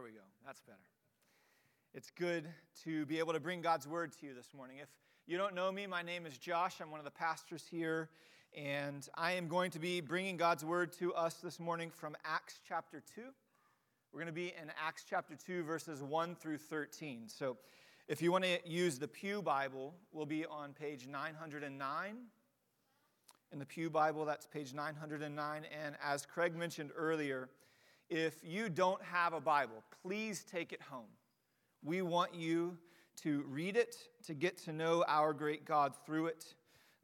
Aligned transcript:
There 0.00 0.06
we 0.06 0.16
go. 0.16 0.24
That's 0.46 0.62
better. 0.62 0.78
It's 1.92 2.10
good 2.10 2.48
to 2.84 3.04
be 3.04 3.18
able 3.18 3.34
to 3.34 3.40
bring 3.40 3.60
God's 3.60 3.86
word 3.86 4.12
to 4.18 4.26
you 4.26 4.32
this 4.32 4.54
morning. 4.56 4.78
If 4.80 4.88
you 5.26 5.36
don't 5.36 5.54
know 5.54 5.70
me, 5.70 5.86
my 5.86 6.00
name 6.00 6.24
is 6.24 6.38
Josh. 6.38 6.76
I'm 6.80 6.90
one 6.90 7.00
of 7.00 7.04
the 7.04 7.10
pastors 7.10 7.66
here, 7.70 8.08
and 8.56 9.06
I 9.14 9.32
am 9.32 9.46
going 9.46 9.70
to 9.72 9.78
be 9.78 10.00
bringing 10.00 10.38
God's 10.38 10.64
word 10.64 10.94
to 10.94 11.12
us 11.12 11.34
this 11.34 11.60
morning 11.60 11.90
from 11.90 12.16
Acts 12.24 12.60
chapter 12.66 13.02
2. 13.14 13.20
We're 14.10 14.20
going 14.20 14.26
to 14.28 14.32
be 14.32 14.54
in 14.58 14.72
Acts 14.82 15.04
chapter 15.06 15.34
2, 15.36 15.64
verses 15.64 16.02
1 16.02 16.34
through 16.34 16.56
13. 16.56 17.24
So 17.26 17.58
if 18.08 18.22
you 18.22 18.32
want 18.32 18.44
to 18.44 18.58
use 18.64 18.98
the 18.98 19.06
Pew 19.06 19.42
Bible, 19.42 19.92
we'll 20.12 20.24
be 20.24 20.46
on 20.46 20.72
page 20.72 21.08
909. 21.08 22.16
In 23.52 23.58
the 23.58 23.66
Pew 23.66 23.90
Bible, 23.90 24.24
that's 24.24 24.46
page 24.46 24.72
909. 24.72 25.66
And 25.84 25.94
as 26.02 26.24
Craig 26.24 26.56
mentioned 26.56 26.90
earlier, 26.96 27.50
if 28.10 28.34
you 28.42 28.68
don't 28.68 29.00
have 29.02 29.32
a 29.32 29.40
Bible, 29.40 29.84
please 30.02 30.44
take 30.44 30.72
it 30.72 30.82
home. 30.82 31.08
We 31.82 32.02
want 32.02 32.34
you 32.34 32.76
to 33.22 33.44
read 33.48 33.76
it, 33.76 33.96
to 34.26 34.34
get 34.34 34.58
to 34.64 34.72
know 34.72 35.04
our 35.06 35.32
great 35.32 35.64
God 35.64 35.94
through 36.04 36.26
it, 36.26 36.54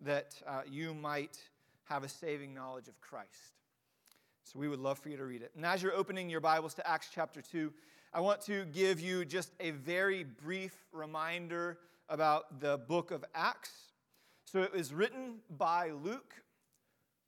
that 0.01 0.35
uh, 0.47 0.63
you 0.69 0.93
might 0.93 1.39
have 1.85 2.03
a 2.03 2.09
saving 2.09 2.53
knowledge 2.53 2.89
of 2.89 3.01
Christ. 3.01 3.55
So 4.45 4.59
we 4.59 4.69
would 4.69 4.81
love 4.81 4.99
for 4.99 5.09
you 5.09 5.17
to 5.17 5.25
read 5.25 5.43
it. 5.43 5.53
And 5.57 5.65
as 5.65 5.83
you're 5.83 5.95
opening 5.95 6.29
your 6.29 6.41
Bibles 6.41 6.75
to 6.75 6.87
Acts 6.89 7.09
chapter 7.15 7.41
2, 7.41 7.73
I 8.13 8.21
want 8.21 8.41
to 8.43 8.65
give 8.67 9.01
you 9.01 9.25
just 9.25 9.53
a 9.61 9.71
very 9.71 10.25
brief 10.25 10.75
reminder 10.93 11.79
about 12.09 12.61
the 12.61 12.79
book 12.79 13.11
of 13.11 13.25
Acts. 13.35 13.73
So 14.45 14.63
it 14.63 14.73
was 14.73 14.93
written 14.93 15.37
by 15.57 15.91
Luke, 15.91 16.35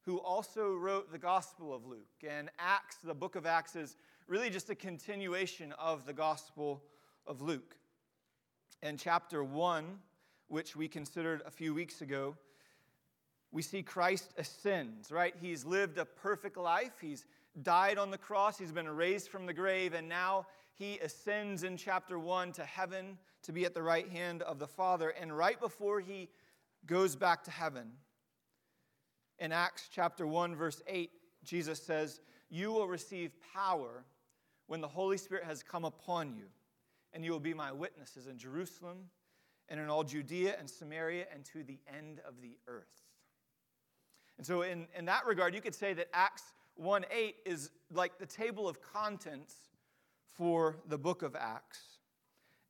who 0.09 0.19
also 0.21 0.73
wrote 0.73 1.13
the 1.13 1.19
Gospel 1.19 1.75
of 1.75 1.85
Luke. 1.85 2.25
And 2.27 2.49
Acts, 2.59 2.97
the 3.05 3.13
book 3.13 3.37
of 3.37 3.45
Acts, 3.45 3.77
is 3.77 3.95
really 4.27 4.49
just 4.49 4.71
a 4.71 4.75
continuation 4.75 5.75
of 5.79 6.07
the 6.07 6.15
Gospel 6.15 6.83
of 7.27 7.43
Luke. 7.43 7.77
And 8.83 8.99
chapter 8.99 9.45
1, 9.45 9.85
which 10.47 10.75
we 10.75 10.89
considered 10.89 11.43
a 11.45 11.51
few 11.51 11.75
weeks 11.75 12.01
ago, 12.01 12.39
we 13.53 13.61
see 13.61 13.83
Christ 13.83 14.33
ascends, 14.39 15.13
right? 15.13 15.35
He's 15.39 15.67
lived 15.67 15.99
a 15.99 16.07
perfect 16.07 16.57
life. 16.57 16.93
He's 17.03 17.27
died 17.61 17.99
on 17.99 18.11
the 18.11 18.17
cross. 18.17 18.59
He's 18.59 18.73
been 18.73 18.89
raised 18.89 19.29
from 19.29 19.45
the 19.45 19.53
grave. 19.53 19.93
And 19.93 20.09
now 20.09 20.47
he 20.73 20.99
ascends 21.01 21.65
in 21.65 21.77
chapter 21.77 22.19
1 22.19 22.53
to 22.53 22.65
heaven 22.65 23.19
to 23.43 23.53
be 23.53 23.67
at 23.67 23.75
the 23.75 23.83
right 23.83 24.09
hand 24.09 24.41
of 24.41 24.59
the 24.59 24.69
Father. 24.69 25.11
And 25.11 25.37
right 25.37 25.61
before 25.61 26.01
he 26.01 26.31
goes 26.87 27.15
back 27.15 27.45
to 27.45 27.51
heaven, 27.51 27.93
in 29.39 29.53
Acts 29.53 29.89
chapter 29.93 30.27
1, 30.27 30.57
verse 30.57 30.83
8, 30.87 31.11
Jesus 31.45 31.81
says, 31.83 32.21
You 32.51 32.73
will 32.73 32.89
receive 32.89 33.33
power 33.55 34.05
when 34.67 34.81
the 34.81 34.89
Holy 34.89 35.17
Spirit 35.17 35.45
has 35.45 35.63
come 35.63 35.85
upon 35.85 36.35
you, 36.35 36.47
and 37.13 37.25
you 37.25 37.33
will 37.33 37.41
be 37.41 37.55
my 37.55 37.73
witnesses 37.73 38.27
in 38.27 38.39
Jerusalem 38.39 39.11
and 39.69 39.79
in 39.79 39.89
all 39.89 40.05
Judea 40.05 40.57
and 40.59 40.69
Samaria 40.69 41.27
and 41.33 41.45
to 41.47 41.63
the 41.63 41.79
end 41.97 42.21
of 42.27 42.41
the 42.41 42.57
earth. 42.67 43.05
And 44.37 44.47
so, 44.47 44.63
in, 44.63 44.87
in 44.97 45.05
that 45.07 45.27
regard, 45.27 45.55
you 45.55 45.61
could 45.61 45.75
say 45.75 45.93
that 45.95 46.09
Acts 46.13 46.43
1 46.77 47.05
8 47.11 47.37
is 47.45 47.71
like 47.93 48.19
the 48.19 48.27
table 48.27 48.69
of 48.69 48.81
contents 48.81 49.55
for 50.33 50.77
the 50.87 50.99
book 50.99 51.23
of 51.23 51.35
Acts. 51.35 51.81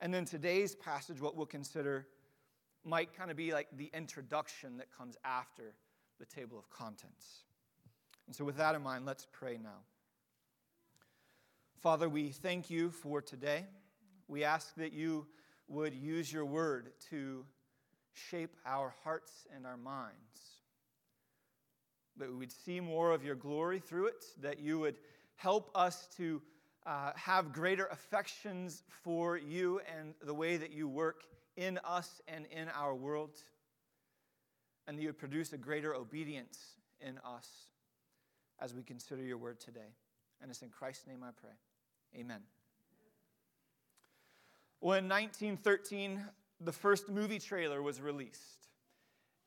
And 0.01 0.13
then 0.13 0.25
today's 0.25 0.75
passage, 0.75 1.21
what 1.21 1.35
we'll 1.35 1.45
consider, 1.45 2.07
might 2.83 3.13
kind 3.13 3.29
of 3.29 3.37
be 3.37 3.51
like 3.53 3.67
the 3.75 3.91
introduction 3.93 4.77
that 4.77 4.87
comes 4.95 5.15
after 5.23 5.75
the 6.19 6.25
table 6.25 6.57
of 6.57 6.69
contents. 6.69 7.43
And 8.27 8.35
so, 8.35 8.45
with 8.45 8.57
that 8.57 8.75
in 8.75 8.83
mind, 8.83 9.05
let's 9.05 9.25
pray 9.31 9.57
now. 9.61 9.79
Father, 11.81 12.09
we 12.09 12.29
thank 12.29 12.69
you 12.69 12.91
for 12.91 13.21
today. 13.21 13.65
We 14.27 14.43
ask 14.43 14.75
that 14.75 14.93
you 14.93 15.25
would 15.67 15.93
use 15.93 16.31
your 16.31 16.45
word 16.45 16.91
to 17.09 17.45
shape 18.13 18.55
our 18.65 18.93
hearts 19.03 19.47
and 19.55 19.65
our 19.65 19.77
minds, 19.77 20.59
that 22.17 22.29
we 22.29 22.35
would 22.35 22.51
see 22.51 22.79
more 22.79 23.11
of 23.11 23.23
your 23.23 23.35
glory 23.35 23.79
through 23.79 24.07
it, 24.07 24.25
that 24.41 24.59
you 24.59 24.77
would 24.79 24.99
help 25.37 25.71
us 25.73 26.07
to 26.17 26.41
uh, 26.85 27.11
have 27.15 27.53
greater 27.53 27.85
affections 27.87 28.83
for 29.03 29.37
you 29.37 29.79
and 29.97 30.13
the 30.23 30.33
way 30.33 30.57
that 30.57 30.71
you 30.71 30.87
work 30.87 31.23
in 31.55 31.79
us 31.83 32.21
and 32.27 32.45
in 32.51 32.67
our 32.69 32.93
world 32.93 33.43
and 34.89 34.97
that 34.97 35.03
you 35.03 35.07
would 35.07 35.19
produce 35.19 35.53
a 35.53 35.57
greater 35.57 35.93
obedience 35.93 36.77
in 36.99 37.19
us 37.19 37.47
as 38.59 38.73
we 38.73 38.81
consider 38.81 39.21
your 39.21 39.37
word 39.37 39.59
today. 39.59 39.93
And 40.41 40.49
it's 40.49 40.63
in 40.63 40.69
Christ's 40.69 41.05
name 41.05 41.19
I 41.23 41.29
pray. 41.39 42.19
Amen. 42.19 42.39
Well, 44.81 44.97
in 44.97 45.07
1913, 45.07 46.19
the 46.61 46.71
first 46.71 47.07
movie 47.07 47.37
trailer 47.37 47.83
was 47.83 48.01
released. 48.01 48.67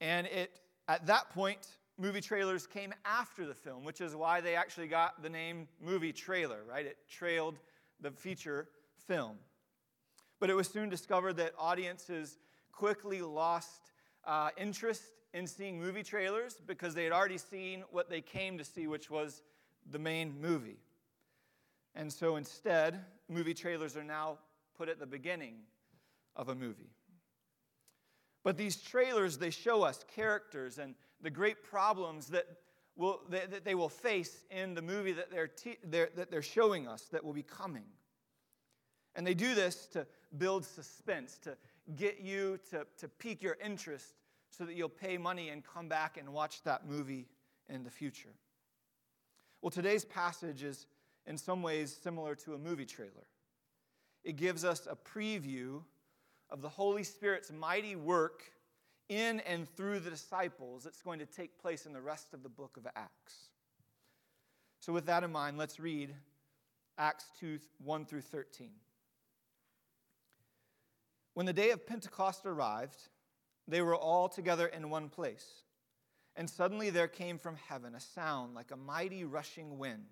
And 0.01 0.29
it, 0.29 0.61
at 0.87 1.09
that 1.09 1.31
point, 1.31 1.67
movie 1.99 2.21
trailers 2.21 2.69
came 2.69 2.95
after 3.05 3.45
the 3.45 3.55
film, 3.55 3.83
which 3.83 4.01
is 4.01 4.15
why 4.15 4.41
they 4.41 4.55
actually 4.55 4.87
got 4.87 5.25
the 5.25 5.29
name 5.29 5.67
movie 5.85 6.13
trailer, 6.13 6.61
right? 6.71 6.87
It 6.87 6.99
trailed 7.11 7.59
the 8.01 8.13
feature 8.13 8.69
film. 9.09 9.39
But 10.39 10.51
it 10.51 10.55
was 10.55 10.69
soon 10.69 10.89
discovered 10.89 11.33
that 11.39 11.53
audiences 11.59 12.39
quickly 12.71 13.23
lost 13.23 13.91
uh, 14.25 14.51
interest 14.57 15.03
in 15.35 15.47
seeing 15.47 15.81
movie 15.81 16.03
trailers 16.03 16.57
because 16.67 16.95
they 16.95 17.05
had 17.05 17.13
already 17.13 17.39
seen 17.39 17.85
what 17.91 18.11
they 18.11 18.21
came 18.21 18.59
to 18.59 18.65
see, 18.65 18.87
which 18.87 19.11
was 19.11 19.43
the 19.91 19.99
main 19.99 20.41
movie. 20.41 20.79
And 21.95 22.13
so 22.13 22.37
instead, 22.37 23.05
movie 23.29 23.55
trailers 23.55 23.97
are 23.97 24.05
now 24.05 24.39
put 24.77 24.89
at 24.89 24.99
the 24.99 25.07
beginning 25.07 25.55
of 26.37 26.49
a 26.49 26.55
movie. 26.55 26.91
But 28.43 28.57
these 28.57 28.77
trailers, 28.77 29.39
they 29.39 29.51
show 29.51 29.83
us 29.83 30.05
characters 30.15 30.79
and 30.79 30.95
the 31.21 31.31
great 31.31 31.63
problems 31.63 32.29
that, 32.29 32.47
will, 32.97 33.21
that, 33.31 33.65
they 33.65 33.75
will 33.75 33.89
face 33.89 34.45
in 34.51 34.75
the 34.75 34.83
movie 34.83 35.13
that 35.13 35.31
they're, 35.31 35.47
te- 35.47 35.79
they're, 35.85 36.11
that 36.17 36.31
they're 36.31 36.43
showing 36.43 36.89
us 36.89 37.03
that 37.13 37.25
will 37.25 37.33
be 37.33 37.45
coming. 37.45 37.85
And 39.15 39.27
they 39.27 39.35
do 39.35 39.55
this 39.55 39.87
to 39.89 40.07
build 40.39 40.65
suspense, 40.65 41.39
to 41.43 41.57
get 41.97 42.21
you 42.21 42.59
to, 42.71 42.87
to 42.99 43.09
pique 43.09 43.43
your 43.43 43.57
interest 43.65 44.15
so 44.53 44.65
that 44.65 44.77
you'll 44.77 44.89
pay 44.89 45.19
money 45.19 45.49
and 45.49 45.65
come 45.65 45.89
back 45.89 46.17
and 46.19 46.29
watch 46.33 46.63
that 46.63 46.87
movie 46.87 47.27
in 47.69 47.83
the 47.83 47.91
future. 47.91 48.35
Well, 49.63 49.71
today's 49.71 50.05
passage 50.05 50.63
is 50.63 50.87
in 51.27 51.39
some 51.39 51.63
ways 51.63 51.99
similar 52.03 52.35
to 52.37 52.55
a 52.55 52.59
movie 52.59 52.85
trailer. 52.85 53.27
It 54.25 54.37
gives 54.37 54.65
us 54.65 54.87
a 54.89 54.97
preview 54.97 55.83
of 56.51 56.61
the 56.61 56.69
Holy 56.69 57.03
Spirit's 57.03 57.51
mighty 57.51 57.97
work 57.97 58.45
in 59.09 59.41
and 59.41 59.69
through 59.69 60.01
the 60.01 60.11
disciples 60.11 60.85
that's 60.85 61.03
going 61.03 61.19
to 61.19 61.27
take 61.27 61.59
place 61.59 61.87
in 61.87 61.93
the 61.93 62.01
rest 62.01 62.35
of 62.35 62.43
the 62.43 62.49
book 62.49 62.77
of 62.77 62.87
Acts. 62.95 63.49
So, 64.81 64.93
with 64.93 65.07
that 65.07 65.25
in 65.25 65.33
mind, 65.33 65.59
let's 65.59 65.81
read 65.81 66.15
Acts 66.99 67.27
2 67.41 67.59
1 67.83 68.05
through 68.05 68.21
13. 68.21 68.71
When 71.35 71.47
the 71.47 71.53
day 71.53 71.71
of 71.71 71.87
Pentecost 71.87 72.45
arrived, 72.45 73.09
they 73.73 73.83
were 73.83 73.97
all 73.97 74.29
together 74.29 74.67
in 74.67 74.91
one 74.91 75.09
place. 75.09 75.47
And 76.37 76.49
suddenly 76.49 76.91
there 76.91 77.09
came 77.09 77.39
from 77.39 77.57
heaven 77.57 77.95
a 77.95 78.01
sound 78.01 78.55
like 78.55 78.71
a 78.71 78.77
mighty 78.77 79.25
rushing 79.25 79.79
wind, 79.79 80.07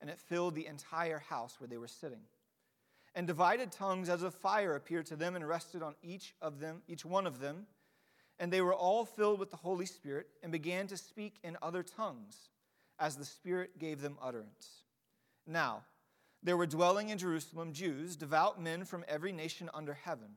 and 0.00 0.10
it 0.10 0.18
filled 0.18 0.54
the 0.54 0.66
entire 0.66 1.18
house 1.18 1.56
where 1.58 1.68
they 1.68 1.78
were 1.78 1.88
sitting. 1.88 2.22
And 3.14 3.26
divided 3.26 3.70
tongues 3.70 4.08
as 4.08 4.22
of 4.22 4.34
fire 4.34 4.74
appeared 4.74 5.06
to 5.06 5.16
them 5.16 5.36
and 5.36 5.46
rested 5.46 5.82
on 5.82 5.94
each 6.02 6.34
of 6.42 6.58
them, 6.58 6.82
each 6.88 7.04
one 7.04 7.26
of 7.26 7.40
them. 7.40 7.66
And 8.40 8.52
they 8.52 8.60
were 8.60 8.74
all 8.74 9.04
filled 9.04 9.38
with 9.38 9.50
the 9.50 9.56
Holy 9.56 9.86
Spirit 9.86 10.26
and 10.42 10.50
began 10.50 10.88
to 10.88 10.96
speak 10.96 11.36
in 11.44 11.56
other 11.62 11.84
tongues 11.84 12.48
as 12.98 13.14
the 13.14 13.24
Spirit 13.24 13.78
gave 13.78 14.00
them 14.00 14.18
utterance. 14.20 14.82
Now, 15.46 15.84
there 16.42 16.56
were 16.56 16.66
dwelling 16.66 17.10
in 17.10 17.18
Jerusalem 17.18 17.72
Jews, 17.72 18.16
devout 18.16 18.60
men 18.60 18.84
from 18.84 19.04
every 19.06 19.32
nation 19.32 19.70
under 19.72 19.94
heaven. 19.94 20.36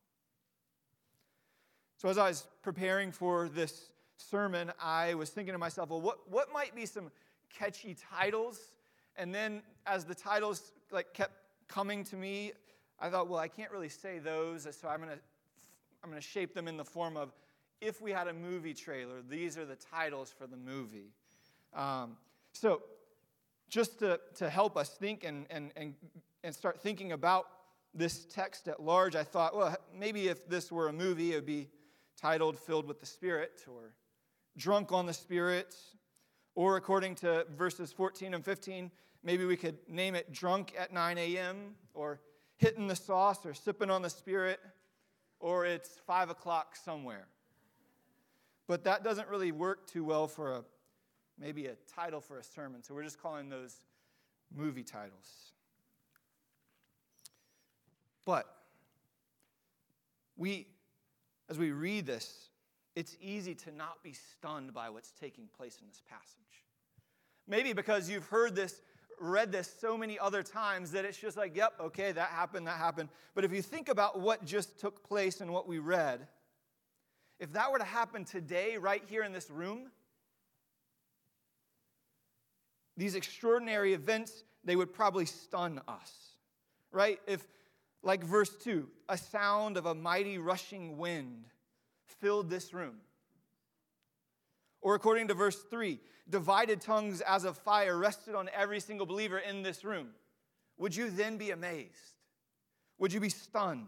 So, 2.01 2.09
as 2.09 2.17
I 2.17 2.29
was 2.29 2.47
preparing 2.63 3.11
for 3.11 3.47
this 3.47 3.91
sermon, 4.17 4.71
I 4.81 5.13
was 5.13 5.29
thinking 5.29 5.51
to 5.51 5.59
myself, 5.59 5.91
well, 5.91 6.01
what, 6.01 6.27
what 6.31 6.51
might 6.51 6.73
be 6.73 6.87
some 6.87 7.11
catchy 7.55 7.95
titles? 8.11 8.59
And 9.17 9.31
then 9.31 9.61
as 9.85 10.03
the 10.03 10.15
titles 10.15 10.71
like 10.91 11.13
kept 11.13 11.33
coming 11.67 12.03
to 12.05 12.15
me, 12.15 12.53
I 12.99 13.11
thought, 13.11 13.27
well, 13.27 13.37
I 13.37 13.47
can't 13.47 13.71
really 13.71 13.87
say 13.87 14.17
those, 14.17 14.63
so 14.63 14.87
I'm 14.87 14.97
going 14.97 15.11
to 15.11 15.19
I'm 16.03 16.11
to 16.11 16.21
shape 16.21 16.55
them 16.55 16.67
in 16.67 16.75
the 16.75 16.83
form 16.83 17.17
of 17.17 17.33
if 17.81 18.01
we 18.01 18.09
had 18.11 18.27
a 18.27 18.33
movie 18.33 18.73
trailer, 18.73 19.21
these 19.29 19.55
are 19.55 19.65
the 19.65 19.75
titles 19.75 20.33
for 20.35 20.47
the 20.47 20.57
movie. 20.57 21.11
Um, 21.75 22.17
so, 22.51 22.81
just 23.69 23.99
to, 23.99 24.19
to 24.37 24.49
help 24.49 24.75
us 24.75 24.89
think 24.89 25.23
and, 25.23 25.45
and, 25.51 25.71
and, 25.75 25.93
and 26.43 26.55
start 26.55 26.81
thinking 26.81 27.11
about 27.11 27.45
this 27.93 28.25
text 28.25 28.67
at 28.67 28.81
large, 28.81 29.15
I 29.15 29.23
thought, 29.23 29.55
well, 29.55 29.77
maybe 29.95 30.29
if 30.29 30.49
this 30.49 30.71
were 30.71 30.87
a 30.87 30.93
movie, 30.93 31.33
it 31.33 31.35
would 31.35 31.45
be 31.45 31.67
titled 32.21 32.57
Filled 32.57 32.85
with 32.85 32.99
the 32.99 33.05
Spirit 33.05 33.63
or 33.67 33.93
Drunk 34.57 34.91
on 34.91 35.05
the 35.05 35.13
Spirit. 35.13 35.75
Or 36.53 36.75
according 36.75 37.15
to 37.15 37.45
verses 37.55 37.91
14 37.93 38.33
and 38.33 38.43
15, 38.43 38.91
maybe 39.23 39.45
we 39.45 39.55
could 39.55 39.77
name 39.87 40.15
it 40.15 40.31
Drunk 40.31 40.73
at 40.77 40.91
9 40.93 41.17
a.m. 41.17 41.75
or 41.93 42.19
Hitting 42.57 42.87
the 42.87 42.95
Sauce 42.95 43.45
or 43.45 43.53
Sipping 43.53 43.89
on 43.89 44.01
the 44.01 44.09
Spirit 44.09 44.59
or 45.39 45.65
it's 45.65 45.99
5 46.05 46.29
o'clock 46.29 46.75
somewhere. 46.75 47.27
But 48.67 48.83
that 48.83 49.03
doesn't 49.03 49.27
really 49.27 49.51
work 49.51 49.87
too 49.87 50.03
well 50.03 50.27
for 50.27 50.53
a 50.53 50.63
maybe 51.39 51.65
a 51.65 51.75
title 51.93 52.21
for 52.21 52.37
a 52.37 52.43
sermon. 52.43 52.83
So 52.83 52.93
we're 52.93 53.03
just 53.03 53.19
calling 53.19 53.49
those 53.49 53.75
movie 54.55 54.83
titles. 54.83 55.53
But 58.25 58.45
we 60.37 60.67
as 61.51 61.59
we 61.59 61.71
read 61.71 62.05
this, 62.05 62.49
it's 62.95 63.17
easy 63.21 63.53
to 63.53 63.75
not 63.75 64.01
be 64.01 64.13
stunned 64.13 64.73
by 64.73 64.89
what's 64.89 65.11
taking 65.11 65.49
place 65.57 65.79
in 65.81 65.87
this 65.89 66.01
passage. 66.09 66.63
Maybe 67.45 67.73
because 67.73 68.09
you've 68.09 68.25
heard 68.27 68.55
this, 68.55 68.81
read 69.19 69.51
this 69.51 69.69
so 69.81 69.97
many 69.97 70.17
other 70.17 70.43
times 70.43 70.91
that 70.91 71.03
it's 71.03 71.17
just 71.17 71.35
like, 71.35 71.53
yep, 71.55 71.73
okay, 71.81 72.13
that 72.13 72.29
happened, 72.29 72.67
that 72.67 72.77
happened. 72.77 73.09
But 73.35 73.43
if 73.43 73.51
you 73.51 73.61
think 73.61 73.89
about 73.89 74.21
what 74.21 74.45
just 74.45 74.79
took 74.79 75.03
place 75.03 75.41
and 75.41 75.51
what 75.51 75.67
we 75.67 75.79
read, 75.79 76.25
if 77.37 77.51
that 77.51 77.69
were 77.69 77.79
to 77.79 77.83
happen 77.83 78.23
today, 78.23 78.77
right 78.77 79.03
here 79.09 79.23
in 79.23 79.33
this 79.33 79.49
room, 79.49 79.91
these 82.95 83.15
extraordinary 83.15 83.93
events, 83.93 84.45
they 84.63 84.77
would 84.77 84.93
probably 84.93 85.25
stun 85.25 85.81
us, 85.85 86.13
right? 86.93 87.19
If 87.27 87.45
like 88.03 88.23
verse 88.23 88.55
2 88.57 88.87
a 89.09 89.17
sound 89.17 89.77
of 89.77 89.85
a 89.85 89.95
mighty 89.95 90.37
rushing 90.37 90.97
wind 90.97 91.45
filled 92.05 92.49
this 92.49 92.73
room. 92.73 92.95
Or 94.81 94.95
according 94.95 95.27
to 95.27 95.33
verse 95.33 95.61
3, 95.69 95.99
divided 96.29 96.81
tongues 96.81 97.21
as 97.21 97.43
of 97.43 97.57
fire 97.57 97.97
rested 97.97 98.35
on 98.35 98.49
every 98.55 98.79
single 98.79 99.05
believer 99.05 99.37
in 99.37 99.61
this 99.61 99.83
room. 99.83 100.09
Would 100.77 100.95
you 100.95 101.09
then 101.09 101.37
be 101.37 101.51
amazed? 101.51 102.15
Would 102.97 103.13
you 103.13 103.19
be 103.19 103.29
stunned? 103.29 103.87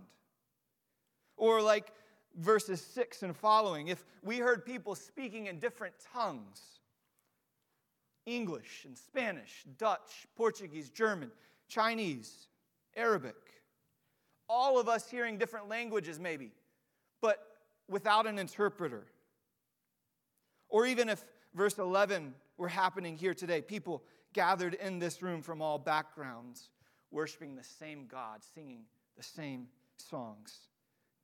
Or 1.38 1.62
like 1.62 1.92
verses 2.36 2.82
6 2.82 3.24
and 3.24 3.36
following, 3.36 3.88
if 3.88 4.04
we 4.22 4.38
heard 4.38 4.66
people 4.66 4.96
speaking 4.96 5.48
in 5.48 5.60
different 5.60 5.96
tongues 6.14 6.62
English 8.26 8.86
and 8.86 8.98
Spanish, 8.98 9.66
Dutch, 9.78 10.28
Portuguese, 10.36 10.90
German, 10.90 11.30
Chinese, 11.68 12.48
Arabic, 12.96 13.36
all 14.54 14.80
of 14.80 14.88
us 14.88 15.10
hearing 15.10 15.40
different 15.40 15.68
languages, 15.68 16.20
maybe, 16.20 16.52
but 17.22 17.40
without 17.90 18.28
an 18.28 18.38
interpreter. 18.38 19.08
Or 20.70 20.86
even 20.86 21.10
if 21.10 21.26
verse 21.56 21.80
11 21.80 22.36
were 22.58 22.68
happening 22.68 23.18
here 23.18 23.34
today, 23.34 23.64
people 23.64 24.04
gathered 24.32 24.76
in 24.76 25.00
this 25.00 25.24
room 25.24 25.42
from 25.42 25.60
all 25.60 25.80
backgrounds, 25.80 26.70
worshiping 27.10 27.56
the 27.56 27.64
same 27.64 28.06
God, 28.06 28.44
singing 28.54 28.84
the 29.18 29.24
same 29.24 29.68
songs, 29.98 30.60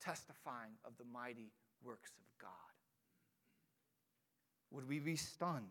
testifying 0.04 0.72
of 0.84 0.94
the 0.98 1.06
mighty 1.14 1.52
works 1.84 2.12
of 2.18 2.42
God. 2.42 2.50
Would 4.72 4.90
we 4.90 4.98
be 4.98 5.16
stunned? 5.16 5.70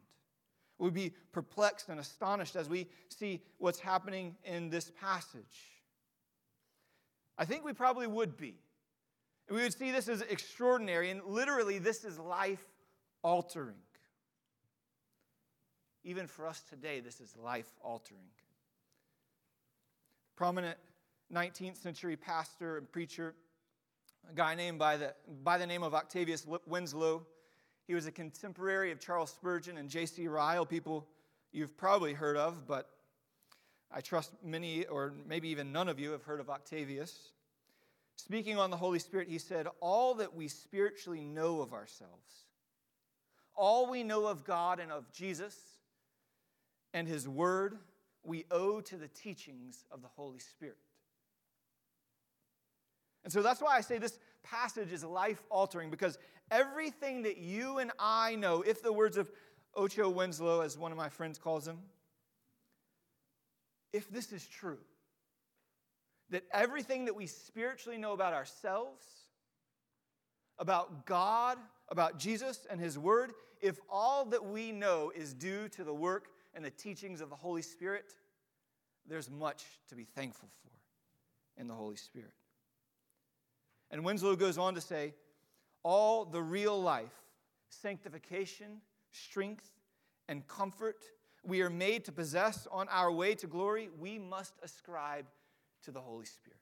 Would 0.78 0.94
we 0.94 1.08
be 1.08 1.14
perplexed 1.32 1.88
and 1.88 1.98
astonished 1.98 2.54
as 2.54 2.68
we 2.68 2.86
see 3.08 3.42
what's 3.58 3.80
happening 3.80 4.36
in 4.44 4.70
this 4.70 4.92
passage? 5.00 5.77
I 7.38 7.44
think 7.44 7.64
we 7.64 7.72
probably 7.72 8.06
would 8.06 8.36
be. 8.36 8.54
And 9.48 9.56
we 9.56 9.62
would 9.62 9.72
see 9.72 9.92
this 9.92 10.08
as 10.08 10.20
extraordinary, 10.22 11.10
and 11.10 11.22
literally, 11.24 11.78
this 11.78 12.04
is 12.04 12.18
life 12.18 12.64
altering. 13.22 13.76
Even 16.04 16.26
for 16.26 16.46
us 16.46 16.62
today, 16.68 17.00
this 17.00 17.20
is 17.20 17.34
life 17.36 17.70
altering. 17.82 18.26
Prominent 20.36 20.76
19th 21.32 21.76
century 21.76 22.16
pastor 22.16 22.78
and 22.78 22.90
preacher, 22.90 23.34
a 24.30 24.34
guy 24.34 24.54
named 24.54 24.78
by 24.78 24.96
the, 24.96 25.14
by 25.42 25.58
the 25.58 25.66
name 25.66 25.82
of 25.82 25.94
Octavius 25.94 26.46
Winslow. 26.66 27.26
He 27.86 27.94
was 27.94 28.06
a 28.06 28.12
contemporary 28.12 28.90
of 28.90 29.00
Charles 29.00 29.30
Spurgeon 29.30 29.78
and 29.78 29.88
J.C. 29.88 30.28
Ryle, 30.28 30.66
people 30.66 31.06
you've 31.52 31.76
probably 31.76 32.12
heard 32.12 32.36
of, 32.36 32.66
but 32.66 32.90
I 33.90 34.00
trust 34.00 34.32
many, 34.44 34.84
or 34.86 35.14
maybe 35.26 35.48
even 35.48 35.72
none 35.72 35.88
of 35.88 35.98
you, 35.98 36.12
have 36.12 36.22
heard 36.22 36.40
of 36.40 36.50
Octavius. 36.50 37.32
Speaking 38.16 38.58
on 38.58 38.70
the 38.70 38.76
Holy 38.76 38.98
Spirit, 38.98 39.28
he 39.28 39.38
said, 39.38 39.66
All 39.80 40.14
that 40.14 40.34
we 40.34 40.48
spiritually 40.48 41.24
know 41.24 41.60
of 41.60 41.72
ourselves, 41.72 42.44
all 43.54 43.90
we 43.90 44.02
know 44.02 44.26
of 44.26 44.44
God 44.44 44.80
and 44.80 44.92
of 44.92 45.10
Jesus 45.12 45.56
and 46.92 47.08
his 47.08 47.28
word, 47.28 47.78
we 48.24 48.44
owe 48.50 48.80
to 48.82 48.96
the 48.96 49.08
teachings 49.08 49.84
of 49.90 50.02
the 50.02 50.08
Holy 50.08 50.38
Spirit. 50.38 50.76
And 53.24 53.32
so 53.32 53.42
that's 53.42 53.60
why 53.60 53.76
I 53.76 53.80
say 53.80 53.98
this 53.98 54.18
passage 54.42 54.92
is 54.92 55.04
life 55.04 55.42
altering 55.50 55.90
because 55.90 56.18
everything 56.50 57.22
that 57.22 57.38
you 57.38 57.78
and 57.78 57.90
I 57.98 58.36
know, 58.36 58.62
if 58.62 58.82
the 58.82 58.92
words 58.92 59.16
of 59.16 59.30
Ocho 59.74 60.08
Winslow, 60.08 60.60
as 60.60 60.78
one 60.78 60.92
of 60.92 60.98
my 60.98 61.08
friends 61.08 61.38
calls 61.38 61.66
him, 61.66 61.78
if 63.92 64.10
this 64.10 64.32
is 64.32 64.46
true, 64.46 64.78
that 66.30 66.44
everything 66.52 67.06
that 67.06 67.16
we 67.16 67.26
spiritually 67.26 67.98
know 67.98 68.12
about 68.12 68.34
ourselves, 68.34 69.04
about 70.58 71.06
God, 71.06 71.58
about 71.88 72.18
Jesus 72.18 72.66
and 72.70 72.80
His 72.80 72.98
Word, 72.98 73.32
if 73.60 73.78
all 73.88 74.24
that 74.26 74.44
we 74.44 74.72
know 74.72 75.10
is 75.14 75.32
due 75.32 75.68
to 75.70 75.84
the 75.84 75.94
work 75.94 76.28
and 76.54 76.64
the 76.64 76.70
teachings 76.70 77.20
of 77.20 77.30
the 77.30 77.36
Holy 77.36 77.62
Spirit, 77.62 78.14
there's 79.08 79.30
much 79.30 79.64
to 79.88 79.94
be 79.94 80.04
thankful 80.04 80.48
for 80.62 81.60
in 81.60 81.66
the 81.66 81.74
Holy 81.74 81.96
Spirit. 81.96 82.32
And 83.90 84.04
Winslow 84.04 84.36
goes 84.36 84.58
on 84.58 84.74
to 84.74 84.80
say, 84.80 85.14
all 85.82 86.24
the 86.24 86.42
real 86.42 86.80
life, 86.80 87.14
sanctification, 87.70 88.82
strength, 89.10 89.70
and 90.28 90.46
comfort 90.46 91.04
we 91.48 91.62
are 91.62 91.70
made 91.70 92.04
to 92.04 92.12
possess 92.12 92.68
on 92.70 92.88
our 92.88 93.10
way 93.10 93.34
to 93.36 93.46
glory, 93.46 93.88
we 93.98 94.18
must 94.18 94.52
ascribe 94.62 95.24
to 95.82 95.90
the 95.90 96.00
Holy 96.00 96.26
Spirit. 96.26 96.58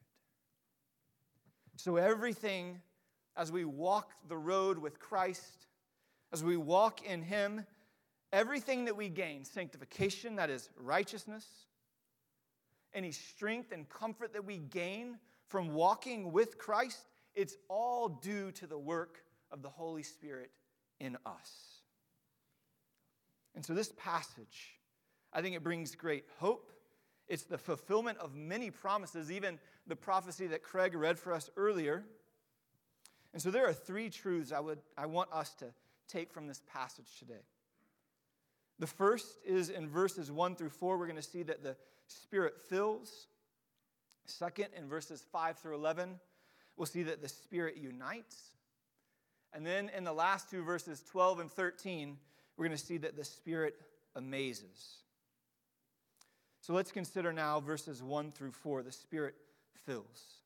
So, 1.77 1.97
everything 1.97 2.81
as 3.37 3.53
we 3.53 3.65
walk 3.65 4.13
the 4.29 4.37
road 4.37 4.79
with 4.79 4.99
Christ, 4.99 5.67
as 6.33 6.43
we 6.43 6.57
walk 6.57 7.05
in 7.05 7.21
Him, 7.21 7.67
everything 8.33 8.85
that 8.87 8.97
we 8.97 9.09
gain 9.09 9.45
sanctification, 9.45 10.37
that 10.37 10.51
is 10.51 10.71
righteousness, 10.79 11.47
any 12.95 13.13
strength 13.13 13.73
and 13.73 13.89
comfort 13.89 14.33
that 14.33 14.45
we 14.45 14.59
gain 14.59 15.19
from 15.49 15.75
walking 15.75 16.33
with 16.33 16.59
Christ, 16.59 17.07
it's 17.35 17.57
all 17.69 18.09
due 18.09 18.53
to 18.53 18.67
the 18.67 18.79
work 18.79 19.23
of 19.51 19.63
the 19.63 19.69
Holy 19.69 20.03
Spirit 20.03 20.51
in 20.99 21.17
us. 21.27 21.76
And 23.57 23.65
so, 23.65 23.75
this 23.75 23.93
passage, 23.97 24.79
I 25.33 25.41
think 25.43 25.57
it 25.57 25.65
brings 25.65 25.95
great 25.95 26.25
hope. 26.39 26.71
It's 27.27 27.45
the 27.45 27.59
fulfillment 27.59 28.19
of 28.19 28.35
many 28.37 28.71
promises, 28.71 29.33
even 29.33 29.59
the 29.87 29.97
prophecy 29.97 30.47
that 30.49 30.63
Craig 30.63 30.95
read 30.95 31.19
for 31.19 31.33
us 31.33 31.51
earlier. 31.57 32.05
And 33.33 33.43
so, 33.43 33.51
there 33.51 33.67
are 33.67 33.73
three 33.73 34.11
truths 34.11 34.53
I, 34.53 34.61
would, 34.61 34.79
I 34.97 35.07
want 35.07 35.33
us 35.33 35.55
to 35.55 35.67
take 36.07 36.31
from 36.31 36.47
this 36.47 36.63
passage 36.73 37.19
today. 37.19 37.43
The 38.79 38.87
first 38.87 39.39
is 39.45 39.71
in 39.71 39.89
verses 39.89 40.31
1 40.31 40.55
through 40.57 40.69
4, 40.69 40.99
we're 40.99 41.07
going 41.07 41.17
to 41.17 41.23
see 41.23 41.43
that 41.45 41.63
the 41.63 41.77
Spirit 42.09 42.61
fills. 42.69 43.27
Second, 44.27 44.69
in 44.77 44.87
verses 44.87 45.25
5 45.33 45.57
through 45.59 45.77
11, 45.77 46.21
we'll 46.77 46.87
see 46.87 47.05
that 47.05 47.23
the 47.23 47.29
Spirit 47.29 47.79
unites. 47.79 48.51
And 49.55 49.65
then 49.65 49.91
in 49.97 50.05
the 50.05 50.13
last 50.13 50.51
two 50.51 50.63
verses, 50.63 51.03
12 51.11 51.41
and 51.41 51.51
13, 51.51 52.19
we're 52.57 52.67
going 52.67 52.77
to 52.77 52.85
see 52.85 52.99
that 52.99 53.17
the 53.17 53.25
Spirit 53.25 53.75
amazes. 54.15 54.99
So 56.61 56.73
let's 56.73 56.91
consider 56.91 57.33
now 57.33 57.61
verses 57.61 58.03
1 58.03 58.33
through 58.33 58.53
4. 58.53 58.83
The 58.83 58.93
Spirit 58.93 59.35
fills. 59.85 60.43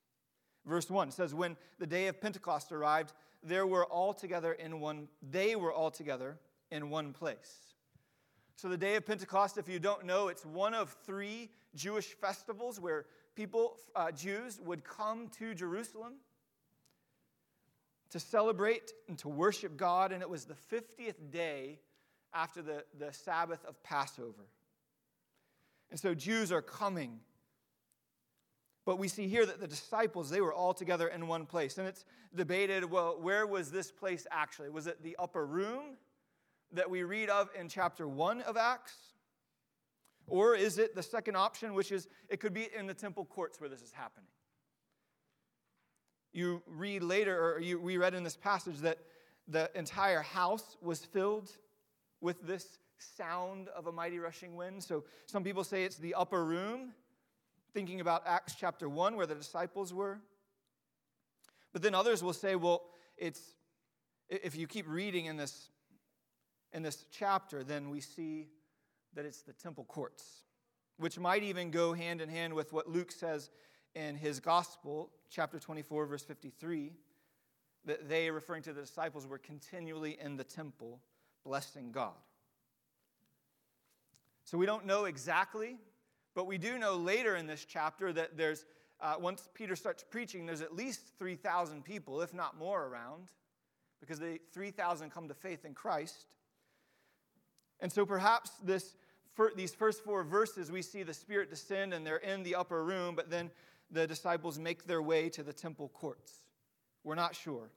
Verse 0.67 0.91
1 0.91 1.11
says, 1.13 1.35
When 1.35 1.57
the 1.79 1.87
day 1.87 2.09
of 2.09 2.21
Pentecost 2.21 2.73
arrived, 2.73 3.13
there 3.43 3.67
were 3.67 3.87
all 3.87 4.13
together 4.13 4.53
in 4.53 4.81
one, 4.81 5.09
they 5.31 5.57
were 5.57 5.73
all 5.73 5.91
together 5.91 6.39
in 6.71 6.91
one 6.91 7.13
place. 7.13 7.75
So 8.57 8.69
the 8.69 8.77
day 8.77 8.97
of 8.97 9.07
Pentecost, 9.07 9.57
if 9.57 9.69
you 9.69 9.79
don't 9.79 10.05
know, 10.05 10.29
it's 10.29 10.45
one 10.45 10.75
of 10.75 10.95
three 11.05 11.49
Jewish 11.75 12.09
festivals 12.09 12.79
where 12.79 13.07
people, 13.35 13.79
uh, 13.97 14.13
Jews, 14.13 14.61
would 14.63 14.85
come 14.85 15.29
to 15.39 15.55
Jerusalem 15.55 16.15
to 18.11 18.21
celebrate 18.21 18.93
and 19.09 19.17
to 19.19 19.29
worship 19.29 19.79
God, 19.79 20.13
and 20.13 20.21
it 20.21 20.29
was 20.29 20.45
the 20.45 20.57
50th 20.71 21.31
day 21.31 21.79
after 22.35 22.63
the, 22.63 22.85
the 22.99 23.13
Sabbath 23.13 23.65
of 23.65 23.83
Passover. 23.83 24.47
And 25.91 25.99
so 25.99 26.15
Jews 26.15 26.53
are 26.53 26.63
coming. 26.63 27.21
But 28.85 28.99
we 28.99 29.09
see 29.09 29.29
here 29.29 29.45
that 29.45 29.61
the 29.61 29.67
disciples, 29.67 30.31
they 30.31 30.41
were 30.41 30.55
all 30.55 30.73
together 30.73 31.09
in 31.09 31.27
one 31.27 31.47
place. 31.47 31.79
And 31.79 31.87
it's 31.87 32.05
debated 32.35 32.85
well, 32.85 33.21
where 33.21 33.47
was 33.47 33.71
this 33.71 33.91
place 33.91 34.27
actually? 34.31 34.71
Was 34.71 34.87
it 34.87 35.03
the 35.03 35.17
upper 35.19 35.47
room 35.47 35.97
that 36.73 36.89
we 36.89 37.03
read 37.03 37.29
of 37.29 37.51
in 37.59 37.69
chapter 37.69 38.09
1 38.09 38.43
of 38.43 38.57
Acts? 38.57 38.95
Or 40.27 40.55
is 40.55 40.79
it 40.79 40.95
the 40.95 41.03
second 41.03 41.37
option, 41.37 41.75
which 41.75 41.91
is 41.91 42.09
it 42.29 42.39
could 42.39 42.55
be 42.55 42.69
in 42.77 42.87
the 42.87 42.95
temple 42.95 43.25
courts 43.25 43.61
where 43.61 43.69
this 43.69 43.83
is 43.83 43.91
happening? 43.91 44.29
You 46.33 46.63
read 46.69 47.03
later, 47.03 47.55
or 47.55 47.61
you, 47.61 47.81
we 47.81 47.97
read 47.97 48.15
in 48.15 48.23
this 48.23 48.37
passage 48.37 48.79
that 48.79 48.99
the 49.49 49.69
entire 49.75 50.21
house 50.21 50.77
was 50.81 51.05
filled 51.05 51.51
with 52.21 52.41
this 52.43 52.79
sound 52.99 53.69
of 53.69 53.87
a 53.87 53.93
mighty 53.93 54.19
rushing 54.19 54.57
wind. 54.57 54.83
So 54.83 55.05
some 55.27 55.43
people 55.43 55.65
say 55.65 55.85
it's 55.85 55.97
the 55.97 56.15
upper 56.15 56.45
room, 56.45 56.93
thinking 57.73 58.01
about 58.01 58.23
Acts 58.27 58.55
chapter 58.59 58.89
1, 58.89 59.17
where 59.17 59.27
the 59.27 59.35
disciples 59.35 59.93
were. 59.93 60.21
But 61.73 61.83
then 61.83 61.95
others 61.95 62.23
will 62.23 62.33
say, 62.33 62.57
well, 62.57 62.83
it's 63.17 63.41
if 64.29 64.57
you 64.57 64.67
keep 64.67 64.89
reading 64.89 65.27
in 65.27 65.37
this 65.37 65.71
in 66.73 66.83
this 66.83 67.05
chapter, 67.11 67.65
then 67.65 67.91
we 67.91 68.01
see 68.01 68.49
that 69.15 69.25
it's 69.25 69.43
the 69.43 69.53
temple 69.53 69.85
courts, 69.85 70.43
which 70.99 71.19
might 71.19 71.43
even 71.43 71.71
go 71.71 71.93
hand 71.93 72.21
in 72.21 72.29
hand 72.29 72.55
with 72.55 72.73
what 72.73 72.89
Luke 72.89 73.11
says 73.11 73.51
in 73.97 74.15
his 74.15 74.39
gospel, 74.39 75.11
chapter 75.29 75.59
24, 75.59 76.07
verse 76.07 76.23
53, 76.23 76.93
that 77.87 78.09
they, 78.09 78.31
referring 78.31 78.63
to 78.63 78.73
the 78.73 78.83
disciples, 78.83 79.27
were 79.27 79.39
continually 79.39 80.17
in 80.21 80.37
the 80.37 80.45
temple 80.45 81.01
blessing 81.45 81.93
God. 81.93 82.15
So 84.45 84.59
we 84.59 84.67
don't 84.67 84.85
know 84.85 85.05
exactly, 85.05 85.77
but 86.35 86.47
we 86.47 86.59
do 86.59 86.79
know 86.79 86.97
later 86.97 87.37
in 87.37 87.47
this 87.47 87.65
chapter 87.65 88.13
that 88.13 88.37
there's, 88.37 88.65
uh, 89.01 89.15
once 89.19 89.49
Peter 89.55 89.77
starts 89.77 90.03
preaching, 90.03 90.47
there's 90.47 90.61
at 90.61 90.75
least 90.75 91.03
3,000 91.19 91.85
people, 91.85 92.21
if 92.21 92.35
not 92.35 92.59
more, 92.59 92.87
around, 92.87 93.29
because 94.01 94.19
the 94.19 94.41
3,000 94.53 95.11
come 95.11 95.29
to 95.29 95.35
faith 95.35 95.65
in 95.65 95.75
Christ. 95.75 96.35
And 97.81 97.93
so 97.93 98.05
perhaps 98.05 98.51
this, 98.63 98.97
these 99.57 99.75
first 99.75 100.03
four 100.03 100.25
verses, 100.25 100.71
we 100.71 100.83
see 100.83 101.03
the 101.03 101.15
Spirit 101.15 101.49
descend 101.49 101.95
and 101.95 102.07
they're 102.07 102.17
in 102.17 102.43
the 102.43 102.57
upper 102.57 102.85
room, 102.85 103.15
but 103.15 103.31
then 103.31 103.51
the 103.91 104.07
disciples 104.07 104.59
make 104.59 104.85
their 104.85 105.03
way 105.03 105.29
to 105.31 105.43
the 105.43 105.53
temple 105.53 105.91
courts. 105.95 106.33
We're 107.05 107.15
not 107.15 107.35
sure. 107.35 107.71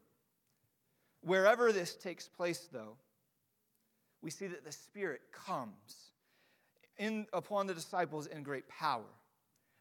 Wherever 1.21 1.71
this 1.71 1.95
takes 1.95 2.27
place, 2.27 2.67
though, 2.71 2.97
we 4.23 4.31
see 4.31 4.47
that 4.47 4.63
the 4.63 4.71
Spirit 4.71 5.21
comes 5.31 6.11
in, 6.97 7.27
upon 7.33 7.67
the 7.67 7.73
disciples 7.73 8.25
in 8.27 8.41
great 8.41 8.67
power. 8.69 9.03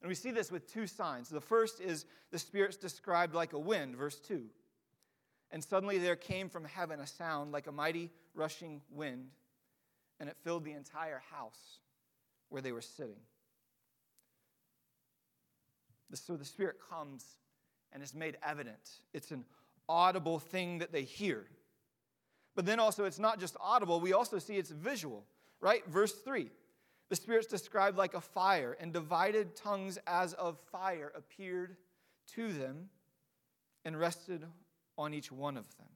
And 0.02 0.08
we 0.08 0.16
see 0.16 0.32
this 0.32 0.50
with 0.50 0.70
two 0.70 0.88
signs. 0.88 1.28
The 1.28 1.40
first 1.40 1.80
is 1.80 2.06
the 2.32 2.38
Spirit's 2.38 2.76
described 2.76 3.34
like 3.34 3.52
a 3.52 3.58
wind, 3.58 3.94
verse 3.94 4.18
2. 4.18 4.42
And 5.52 5.62
suddenly 5.62 5.98
there 5.98 6.16
came 6.16 6.48
from 6.48 6.64
heaven 6.64 6.98
a 6.98 7.06
sound 7.06 7.52
like 7.52 7.68
a 7.68 7.72
mighty 7.72 8.10
rushing 8.34 8.80
wind, 8.90 9.28
and 10.18 10.28
it 10.28 10.36
filled 10.42 10.64
the 10.64 10.72
entire 10.72 11.22
house 11.30 11.78
where 12.48 12.62
they 12.62 12.72
were 12.72 12.82
sitting. 12.82 13.20
So 16.14 16.36
the 16.36 16.44
Spirit 16.44 16.76
comes 16.90 17.24
and 17.92 18.02
is 18.02 18.12
made 18.12 18.36
evident. 18.44 18.98
It's 19.14 19.30
an 19.30 19.44
audible 19.88 20.38
thing 20.38 20.78
that 20.78 20.92
they 20.92 21.02
hear. 21.02 21.46
But 22.54 22.66
then 22.66 22.78
also, 22.78 23.04
it's 23.04 23.18
not 23.18 23.40
just 23.40 23.56
audible, 23.60 24.00
we 24.00 24.12
also 24.12 24.38
see 24.38 24.56
it's 24.56 24.70
visual, 24.70 25.24
right? 25.60 25.86
Verse 25.86 26.12
3 26.12 26.50
the 27.12 27.16
Spirit's 27.16 27.46
described 27.46 27.98
like 27.98 28.14
a 28.14 28.22
fire, 28.22 28.74
and 28.80 28.90
divided 28.90 29.54
tongues 29.54 29.98
as 30.06 30.32
of 30.32 30.58
fire 30.70 31.12
appeared 31.14 31.76
to 32.34 32.50
them 32.54 32.88
and 33.84 34.00
rested 34.00 34.46
on 34.96 35.12
each 35.12 35.30
one 35.30 35.58
of 35.58 35.66
them. 35.76 35.88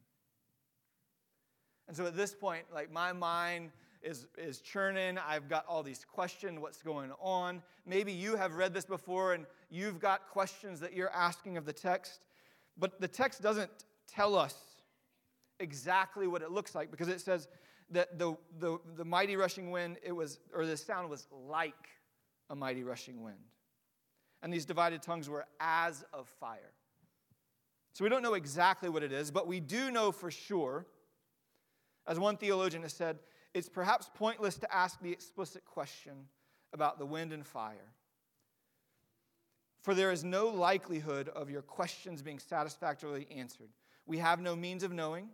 And 1.89 1.97
so 1.97 2.05
at 2.05 2.17
this 2.17 2.35
point, 2.35 2.65
like 2.71 2.93
my 2.93 3.15
mind 3.15 3.71
is, 4.03 4.27
is 4.37 4.61
churning. 4.61 5.17
I've 5.17 5.49
got 5.49 5.65
all 5.67 5.83
these 5.83 6.05
questions 6.05 6.59
what's 6.59 6.83
going 6.83 7.13
on? 7.19 7.63
Maybe 7.87 8.13
you 8.13 8.37
have 8.37 8.53
read 8.53 8.75
this 8.75 8.85
before 8.85 9.33
and 9.33 9.47
you've 9.71 9.99
got 9.99 10.29
questions 10.29 10.81
that 10.81 10.93
you're 10.93 11.15
asking 11.15 11.57
of 11.57 11.65
the 11.65 11.73
text, 11.73 12.27
but 12.77 13.01
the 13.01 13.09
text 13.09 13.41
doesn't 13.41 13.71
tell 14.07 14.35
us 14.35 14.55
exactly 15.61 16.27
what 16.27 16.43
it 16.43 16.51
looks 16.51 16.75
like 16.75 16.91
because 16.91 17.09
it 17.09 17.21
says, 17.21 17.49
that 17.91 18.19
the, 18.19 18.37
the, 18.59 18.79
the 18.97 19.05
mighty 19.05 19.37
rushing 19.37 19.71
wind, 19.71 19.99
it 20.03 20.13
was, 20.13 20.41
or 20.55 20.67
the 20.67 20.77
sound 20.77 21.09
was 21.09 21.27
like 21.31 21.75
a 22.51 22.57
mighty 22.57 22.83
rushing 22.83 23.23
wind. 23.23 23.37
And 24.43 24.53
these 24.53 24.65
divided 24.65 25.03
tongues 25.03 25.29
were 25.29 25.47
as 25.61 26.05
of 26.13 26.29
fire. 26.41 26.73
So 27.93 28.05
we 28.05 28.11
don't 28.11 28.23
know 28.23 28.35
exactly 28.35 28.89
what 28.89 29.03
it 29.03 29.13
is, 29.13 29.31
but 29.31 29.47
we 29.47 29.61
do 29.61 29.91
know 29.91 30.13
for 30.13 30.31
sure, 30.31 30.87
as 32.07 32.19
one 32.19 32.37
theologian 32.37 32.83
has 32.83 32.93
said, 32.93 33.19
it's 33.55 33.69
perhaps 33.69 34.11
pointless 34.15 34.57
to 34.59 34.75
ask 34.75 35.01
the 35.01 35.11
explicit 35.11 35.65
question 35.65 36.27
about 36.73 36.99
the 36.99 37.07
wind 37.07 37.33
and 37.33 37.47
fire. 37.47 37.93
For 39.81 39.95
there 39.95 40.13
is 40.13 40.25
no 40.25 40.49
likelihood 40.49 41.29
of 41.29 41.49
your 41.49 41.63
questions 41.63 42.21
being 42.21 42.39
satisfactorily 42.39 43.27
answered. 43.35 43.71
We 44.05 44.19
have 44.19 44.41
no 44.41 44.55
means 44.55 44.83
of 44.83 44.93
knowing. 44.93 45.29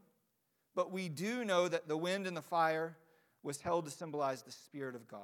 But 0.74 0.90
we 0.90 1.08
do 1.08 1.44
know 1.44 1.68
that 1.68 1.88
the 1.88 1.96
wind 1.96 2.26
and 2.26 2.36
the 2.36 2.42
fire 2.42 2.96
was 3.42 3.60
held 3.60 3.84
to 3.84 3.90
symbolize 3.90 4.42
the 4.42 4.52
Spirit 4.52 4.94
of 4.94 5.08
God. 5.08 5.20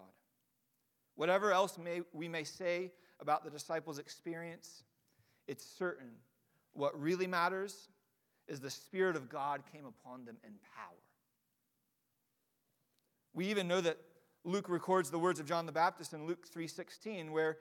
Whatever 1.15 1.53
else 1.53 1.79
may, 1.79 2.03
we 2.13 2.29
may 2.29 2.45
say 2.45 2.93
about 3.21 3.45
the 3.45 3.51
disciples' 3.51 3.99
experience, 3.99 4.83
it's 5.47 5.65
certain 5.65 6.11
what 6.75 7.01
really 7.01 7.27
matters 7.27 7.89
is 8.47 8.61
the 8.61 8.71
Spirit 8.71 9.17
of 9.17 9.29
God 9.29 9.63
came 9.73 9.85
upon 9.85 10.25
them 10.25 10.37
in 10.45 10.53
power. 10.77 10.97
We 13.35 13.47
even 13.47 13.69
know 13.69 13.81
that 13.81 13.99
Luke 14.45 14.69
records 14.69 15.11
the 15.11 15.19
words 15.19 15.41
of 15.41 15.47
John 15.47 15.67
the 15.67 15.73
Baptist 15.73 16.13
in 16.13 16.27
Luke 16.27 16.47
3:16 16.49 17.33
where 17.33 17.59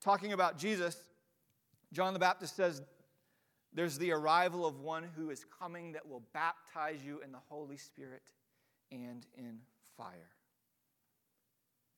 talking 0.00 0.32
about 0.32 0.56
Jesus 0.56 1.10
John 1.92 2.12
the 2.12 2.20
Baptist 2.20 2.56
says 2.56 2.82
there's 3.72 3.98
the 3.98 4.12
arrival 4.12 4.66
of 4.66 4.80
one 4.80 5.04
who 5.16 5.30
is 5.30 5.44
coming 5.60 5.92
that 5.92 6.08
will 6.08 6.22
baptize 6.32 7.04
you 7.04 7.20
in 7.24 7.32
the 7.32 7.38
Holy 7.48 7.76
Spirit 7.76 8.22
and 8.90 9.26
in 9.36 9.58
fire. 9.96 10.30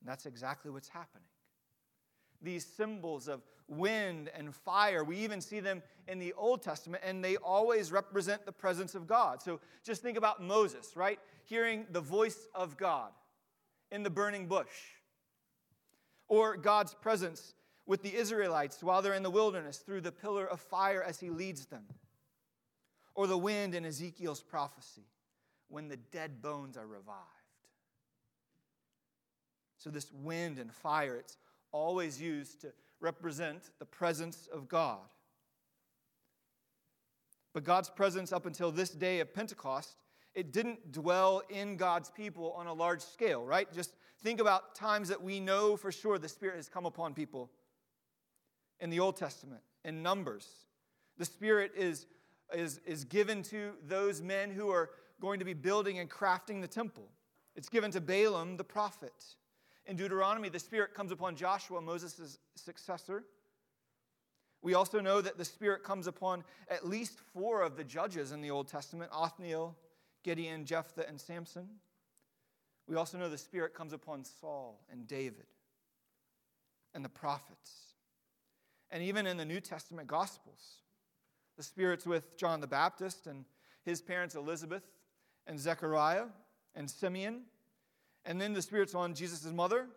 And 0.01 0.09
that's 0.09 0.25
exactly 0.25 0.69
what's 0.69 0.89
happening. 0.89 1.27
These 2.41 2.65
symbols 2.65 3.27
of 3.27 3.41
wind 3.67 4.29
and 4.35 4.53
fire, 4.53 5.03
we 5.03 5.17
even 5.17 5.41
see 5.41 5.61
them 5.61 5.81
in 6.07 6.19
the 6.19 6.33
Old 6.33 6.61
Testament, 6.61 7.03
and 7.05 7.23
they 7.23 7.37
always 7.37 7.91
represent 7.91 8.45
the 8.45 8.51
presence 8.51 8.95
of 8.95 9.07
God. 9.07 9.41
So 9.41 9.61
just 9.83 10.01
think 10.01 10.17
about 10.17 10.43
Moses, 10.43 10.95
right? 10.95 11.19
Hearing 11.45 11.85
the 11.89 12.01
voice 12.01 12.47
of 12.53 12.77
God 12.77 13.11
in 13.91 14.03
the 14.03 14.09
burning 14.09 14.47
bush, 14.47 14.67
or 16.27 16.57
God's 16.57 16.93
presence 16.93 17.53
with 17.85 18.01
the 18.01 18.15
Israelites 18.15 18.81
while 18.81 19.01
they're 19.01 19.13
in 19.13 19.23
the 19.23 19.29
wilderness 19.29 19.77
through 19.77 20.01
the 20.01 20.11
pillar 20.11 20.45
of 20.45 20.59
fire 20.59 21.03
as 21.03 21.19
he 21.19 21.29
leads 21.29 21.65
them. 21.65 21.83
Or 23.15 23.27
the 23.27 23.37
wind 23.37 23.75
in 23.75 23.85
Ezekiel's 23.85 24.41
prophecy 24.41 25.05
when 25.67 25.87
the 25.87 25.97
dead 25.97 26.41
bones 26.41 26.77
are 26.77 26.87
revived. 26.87 27.19
So, 29.77 29.89
this 29.89 30.11
wind 30.13 30.59
and 30.59 30.73
fire, 30.73 31.17
it's 31.17 31.37
always 31.71 32.21
used 32.21 32.61
to 32.61 32.71
represent 33.01 33.69
the 33.79 33.85
presence 33.85 34.47
of 34.51 34.69
God. 34.69 35.01
But 37.53 37.65
God's 37.65 37.89
presence 37.89 38.31
up 38.31 38.45
until 38.45 38.71
this 38.71 38.89
day 38.89 39.19
of 39.19 39.33
Pentecost, 39.33 39.97
it 40.33 40.51
didn't 40.51 40.91
dwell 40.91 41.43
in 41.49 41.75
God's 41.75 42.09
people 42.09 42.53
on 42.53 42.65
a 42.65 42.73
large 42.73 43.01
scale, 43.01 43.45
right? 43.45 43.71
Just 43.71 43.93
think 44.23 44.39
about 44.39 44.73
times 44.73 45.09
that 45.09 45.21
we 45.21 45.39
know 45.39 45.75
for 45.75 45.91
sure 45.91 46.17
the 46.17 46.29
Spirit 46.29 46.55
has 46.55 46.69
come 46.69 46.85
upon 46.85 47.13
people 47.13 47.51
in 48.83 48.89
the 48.89 48.99
Old 48.99 49.15
Testament, 49.15 49.61
in 49.85 50.03
Numbers. 50.03 50.45
The 51.17 51.23
Spirit 51.23 51.71
is, 51.73 52.05
is, 52.53 52.81
is 52.85 53.05
given 53.05 53.41
to 53.43 53.71
those 53.87 54.21
men 54.21 54.51
who 54.51 54.69
are 54.69 54.89
going 55.21 55.39
to 55.39 55.45
be 55.45 55.53
building 55.53 55.99
and 55.99 56.09
crafting 56.09 56.59
the 56.59 56.67
temple. 56.67 57.07
It's 57.55 57.69
given 57.69 57.91
to 57.91 58.01
Balaam 58.01 58.57
the 58.57 58.63
prophet. 58.65 59.13
In 59.85 59.95
Deuteronomy, 59.95 60.49
the 60.49 60.59
Spirit 60.59 60.93
comes 60.93 61.13
upon 61.13 61.37
Joshua, 61.37 61.79
Moses' 61.79 62.39
successor. 62.55 63.23
We 64.61 64.73
also 64.73 64.99
know 64.99 65.21
that 65.21 65.37
the 65.37 65.45
Spirit 65.45 65.85
comes 65.85 66.05
upon 66.05 66.43
at 66.69 66.85
least 66.85 67.17
four 67.33 67.61
of 67.61 67.77
the 67.77 67.85
judges 67.85 68.33
in 68.33 68.41
the 68.41 68.51
Old 68.51 68.67
Testament 68.67 69.11
Othniel, 69.13 69.77
Gideon, 70.23 70.65
Jephthah, 70.65 71.07
and 71.07 71.21
Samson. 71.21 71.69
We 72.85 72.97
also 72.97 73.17
know 73.17 73.29
the 73.29 73.37
Spirit 73.37 73.73
comes 73.73 73.93
upon 73.93 74.25
Saul 74.25 74.83
and 74.91 75.07
David 75.07 75.47
and 76.93 77.03
the 77.03 77.09
prophets. 77.09 77.92
And 78.93 79.01
even 79.01 79.25
in 79.25 79.37
the 79.37 79.43
New 79.43 79.59
Testament 79.59 80.07
Gospels, 80.07 80.75
the 81.57 81.63
Spirit's 81.63 82.05
with 82.05 82.37
John 82.37 82.61
the 82.61 82.67
Baptist 82.67 83.25
and 83.25 83.43
his 83.83 84.03
parents 84.03 84.35
Elizabeth 84.35 84.83
and 85.47 85.59
Zechariah 85.59 86.25
and 86.75 86.87
Simeon. 86.89 87.41
And 88.23 88.39
then 88.39 88.53
the 88.53 88.61
Spirit's 88.61 88.93
on 88.93 89.15
Jesus' 89.15 89.43
mother. 89.45 89.87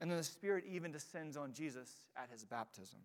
And 0.00 0.10
then 0.10 0.16
the 0.16 0.24
Spirit 0.24 0.64
even 0.66 0.90
descends 0.90 1.36
on 1.36 1.52
Jesus 1.52 1.92
at 2.16 2.30
his 2.32 2.42
baptism. 2.42 3.00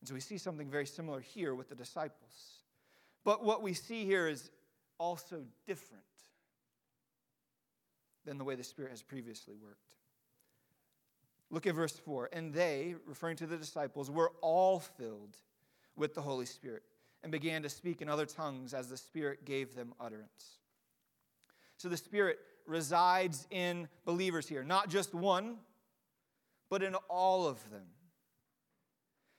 And 0.00 0.08
so 0.08 0.14
we 0.14 0.20
see 0.20 0.38
something 0.38 0.70
very 0.70 0.86
similar 0.86 1.18
here 1.18 1.56
with 1.56 1.68
the 1.68 1.74
disciples. 1.74 2.60
But 3.24 3.44
what 3.44 3.62
we 3.62 3.74
see 3.74 4.04
here 4.04 4.28
is 4.28 4.52
also 4.98 5.42
different 5.66 6.04
than 8.24 8.38
the 8.38 8.44
way 8.44 8.54
the 8.54 8.62
Spirit 8.62 8.92
has 8.92 9.02
previously 9.02 9.56
worked. 9.60 9.96
Look 11.50 11.66
at 11.66 11.74
verse 11.74 11.96
4. 11.96 12.30
And 12.32 12.52
they, 12.52 12.94
referring 13.06 13.36
to 13.36 13.46
the 13.46 13.56
disciples, 13.56 14.10
were 14.10 14.32
all 14.40 14.78
filled 14.80 15.36
with 15.96 16.14
the 16.14 16.22
Holy 16.22 16.46
Spirit 16.46 16.82
and 17.22 17.32
began 17.32 17.62
to 17.62 17.68
speak 17.68 18.00
in 18.00 18.08
other 18.08 18.26
tongues 18.26 18.72
as 18.72 18.88
the 18.88 18.96
Spirit 18.96 19.44
gave 19.44 19.74
them 19.74 19.92
utterance. 20.00 20.58
So 21.76 21.88
the 21.88 21.96
Spirit 21.96 22.38
resides 22.66 23.46
in 23.50 23.88
believers 24.04 24.48
here, 24.48 24.62
not 24.62 24.88
just 24.88 25.14
one, 25.14 25.56
but 26.68 26.82
in 26.82 26.94
all 27.08 27.46
of 27.46 27.58
them. 27.70 27.86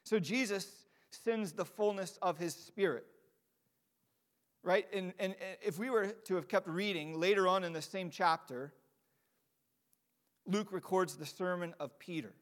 So 0.03 0.20
Jesus 0.20 0.68
sends 1.12 1.53
the 1.53 1.65
fullness 1.65 2.18
of 2.22 2.38
his 2.38 2.53
Spirit. 2.53 3.06
Right? 4.63 4.86
And, 4.94 5.13
and 5.18 5.36
if 5.63 5.80
we 5.80 5.89
were 5.89 6.08
to 6.25 6.36
have 6.36 6.48
kept 6.48 6.68
reading 6.68 7.20
later 7.20 7.48
on 7.48 7.63
in 7.63 7.74
the 7.74 7.82
same 7.82 8.10
chapter, 8.10 8.74
Luke 10.51 10.74
records 10.74 11.15
the 11.15 11.25
sermon 11.25 11.74
of 11.79 11.98
Peter. 11.98 12.34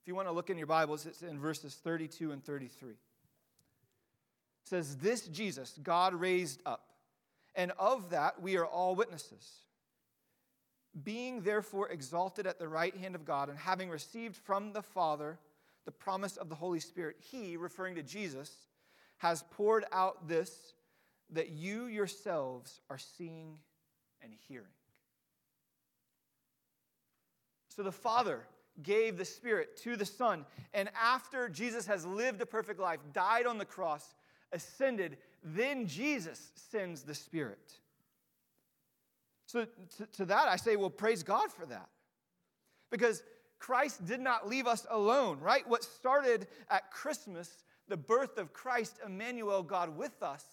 If 0.00 0.06
you 0.06 0.14
want 0.14 0.28
to 0.28 0.32
look 0.32 0.48
in 0.48 0.56
your 0.56 0.68
Bibles, 0.68 1.06
it's 1.06 1.22
in 1.22 1.40
verses 1.40 1.74
32 1.74 2.30
and 2.30 2.44
33 2.44 2.90
It 2.90 2.96
says, 4.64 4.96
This 4.98 5.26
Jesus 5.26 5.76
God 5.82 6.14
raised 6.14 6.62
up, 6.64 6.86
and 7.56 7.72
of 7.80 8.10
that 8.10 8.40
we 8.40 8.56
are 8.56 8.64
all 8.64 8.94
witnesses. 8.94 9.50
Being 11.02 11.42
therefore 11.42 11.88
exalted 11.88 12.46
at 12.46 12.60
the 12.60 12.68
right 12.68 12.96
hand 12.96 13.16
of 13.16 13.24
God, 13.24 13.48
and 13.48 13.58
having 13.58 13.90
received 13.90 14.36
from 14.36 14.72
the 14.72 14.82
Father 14.82 15.36
the 15.84 15.90
promise 15.90 16.36
of 16.36 16.48
the 16.48 16.54
Holy 16.54 16.80
Spirit, 16.80 17.16
he, 17.18 17.56
referring 17.56 17.96
to 17.96 18.02
Jesus, 18.04 18.52
has 19.16 19.42
poured 19.50 19.84
out 19.90 20.28
this 20.28 20.74
that 21.30 21.50
you 21.50 21.86
yourselves 21.86 22.80
are 22.88 22.98
seeing 22.98 23.58
and 24.22 24.32
hearing. 24.46 24.77
So 27.78 27.84
the 27.84 27.92
Father 27.92 28.40
gave 28.82 29.16
the 29.16 29.24
Spirit 29.24 29.76
to 29.84 29.94
the 29.94 30.04
Son, 30.04 30.44
and 30.74 30.90
after 31.00 31.48
Jesus 31.48 31.86
has 31.86 32.04
lived 32.04 32.42
a 32.42 32.46
perfect 32.46 32.80
life, 32.80 32.98
died 33.12 33.46
on 33.46 33.56
the 33.56 33.64
cross, 33.64 34.16
ascended, 34.50 35.16
then 35.44 35.86
Jesus 35.86 36.50
sends 36.56 37.02
the 37.02 37.14
Spirit. 37.14 37.74
So 39.46 39.64
to, 39.98 40.06
to, 40.06 40.24
that 40.24 40.48
I 40.48 40.56
say, 40.56 40.74
well, 40.74 40.90
praise 40.90 41.22
God 41.22 41.52
for 41.52 41.66
that. 41.66 41.88
Because 42.90 43.22
Christ 43.60 44.04
did 44.04 44.18
not 44.18 44.48
leave 44.48 44.66
us 44.66 44.84
alone, 44.90 45.38
right? 45.38 45.62
What 45.68 45.84
started 45.84 46.48
at 46.70 46.90
Christmas, 46.90 47.62
the 47.86 47.96
birth 47.96 48.38
of 48.38 48.52
Christ, 48.52 48.98
Emmanuel, 49.06 49.62
God 49.62 49.96
with 49.96 50.20
us, 50.20 50.44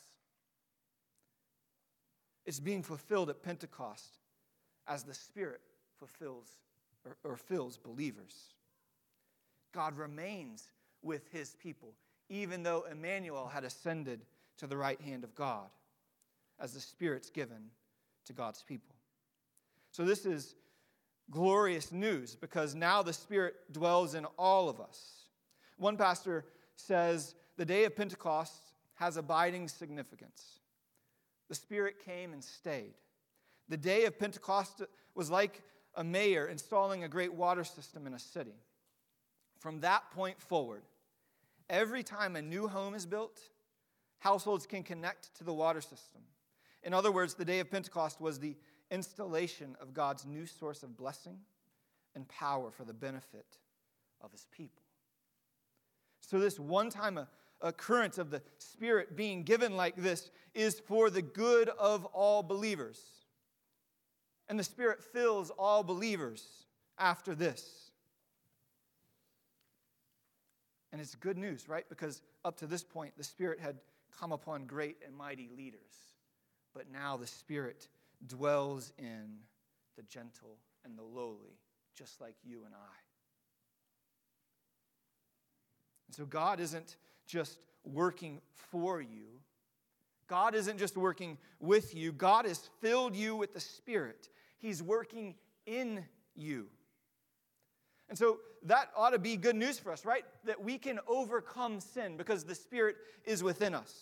is 2.46 2.60
being 2.60 2.84
fulfilled 2.84 3.32
at 3.32 3.42
Pentecost 3.42 4.20
as 4.88 5.02
the 5.02 5.16
Spirit 5.16 5.62
fulfills 5.98 6.52
or, 7.06 7.18
or 7.24 7.38
fills 7.38 7.78
believers. 7.78 8.54
God 9.74 9.98
remains 9.98 10.72
with 11.02 11.30
his 11.32 11.56
people 11.62 11.94
even 12.30 12.64
though 12.64 12.86
Emmanuel 12.92 13.48
had 13.48 13.64
ascended 13.64 14.22
to 14.58 14.68
the 14.68 14.78
right 14.78 15.00
hand 15.02 15.24
of 15.24 15.36
God 15.36 15.68
as 16.60 16.74
the 16.74 16.80
Spirit's 16.80 17.30
given 17.30 17.70
to 18.26 18.34
God's 18.34 18.64
people. 18.64 18.96
So, 19.92 20.04
this 20.04 20.26
is 20.26 20.56
glorious 21.32 21.92
news 21.92 22.36
because 22.36 22.76
now 22.76 23.02
the 23.02 23.14
Spirit 23.14 23.56
dwells 23.72 24.16
in 24.16 24.26
all 24.38 24.70
of 24.70 24.80
us. 24.80 25.26
One 25.78 25.98
pastor 25.98 26.46
says 26.76 27.36
the 27.58 27.66
day 27.66 27.86
of 27.86 27.96
Pentecost 27.96 28.72
has 28.96 29.18
abiding 29.18 29.68
significance. 29.68 30.60
The 31.50 31.56
Spirit 31.56 32.04
came 32.04 32.34
and 32.34 32.44
stayed. 32.44 32.94
The 33.70 33.78
day 33.78 34.06
of 34.06 34.18
Pentecost 34.18 34.82
was 35.16 35.30
like 35.30 35.62
a 35.96 36.04
mayor 36.04 36.48
installing 36.48 37.04
a 37.04 37.08
great 37.08 37.34
water 37.34 37.64
system 37.64 38.08
in 38.08 38.14
a 38.14 38.20
city. 38.20 38.56
From 39.60 39.80
that 39.82 40.12
point 40.12 40.40
forward, 40.42 40.84
Every 41.70 42.04
time 42.04 42.36
a 42.36 42.42
new 42.42 42.68
home 42.68 42.94
is 42.94 43.06
built, 43.06 43.42
households 44.20 44.68
can 44.68 44.84
connect 44.84 45.36
to 45.38 45.44
the 45.44 45.54
water 45.54 45.82
system. 45.82 46.22
In 46.84 46.94
other 46.94 47.12
words, 47.12 47.34
the 47.34 47.46
day 47.46 47.60
of 47.60 47.72
Pentecost 47.72 48.22
was 48.22 48.40
the 48.40 48.56
installation 48.92 49.76
of 49.82 49.94
God's 49.94 50.26
new 50.26 50.46
source 50.46 50.84
of 50.84 50.96
blessing 50.96 51.40
and 52.14 52.28
power 52.28 52.70
for 52.70 52.84
the 52.84 52.94
benefit 52.94 53.46
of 54.22 54.32
his 54.32 54.46
people. 54.52 54.84
So, 56.22 56.40
this 56.40 56.60
one 56.60 56.90
time 56.90 57.20
occurrence 57.62 58.20
of 58.20 58.30
the 58.30 58.42
Spirit 58.60 59.16
being 59.16 59.44
given 59.44 59.76
like 59.76 59.96
this 59.96 60.30
is 60.54 60.80
for 60.80 61.10
the 61.10 61.22
good 61.22 61.70
of 61.70 62.06
all 62.06 62.44
believers. 62.44 63.00
And 64.48 64.60
the 64.60 64.64
Spirit 64.64 65.02
fills 65.04 65.50
all 65.52 65.84
believers 65.84 66.66
after 66.98 67.34
this. 67.34 67.92
And 70.92 71.02
it's 71.02 71.16
good 71.16 71.38
news, 71.38 71.68
right? 71.68 71.86
Because 71.90 72.22
up 72.46 72.58
to 72.58 72.68
this 72.68 72.84
point, 72.84 73.14
the 73.18 73.24
Spirit 73.24 73.60
had 73.60 73.78
come 74.18 74.32
upon 74.32 74.66
great 74.66 74.98
and 75.06 75.16
mighty 75.16 75.50
leaders. 75.56 75.82
But 76.74 76.92
now 76.92 77.18
the 77.18 77.28
Spirit 77.28 77.90
dwells 78.28 78.94
in 78.98 79.38
the 79.98 80.04
gentle 80.04 80.58
and 80.84 80.98
the 80.98 81.04
lowly, 81.04 81.60
just 81.98 82.22
like 82.22 82.36
you 82.44 82.64
and 82.66 82.74
I. 82.74 82.96
And 86.08 86.16
so 86.16 86.26
God 86.26 86.60
isn't 86.60 86.98
just 87.28 87.60
working 87.84 88.42
for 88.54 89.02
you, 89.02 89.42
God 90.28 90.56
isn't 90.56 90.78
just 90.78 90.98
working 90.98 91.38
with 91.60 91.94
you. 91.94 92.12
God 92.12 92.46
has 92.46 92.70
filled 92.82 93.16
you 93.16 93.36
with 93.36 93.54
the 93.54 93.60
Spirit, 93.60 94.30
He's 94.58 94.82
working 94.82 95.36
in 95.66 96.06
you. 96.36 96.68
And 98.08 98.18
so 98.18 98.40
that 98.64 98.90
ought 98.96 99.12
to 99.12 99.20
be 99.20 99.36
good 99.36 99.56
news 99.56 99.80
for 99.80 99.92
us, 99.92 100.06
right? 100.06 100.26
That 100.44 100.64
we 100.64 100.78
can 100.78 101.00
overcome 101.08 101.80
sin 101.80 102.18
because 102.18 102.44
the 102.44 102.56
Spirit 102.56 102.98
is 103.26 103.42
within 103.44 103.74
us. 103.74 103.94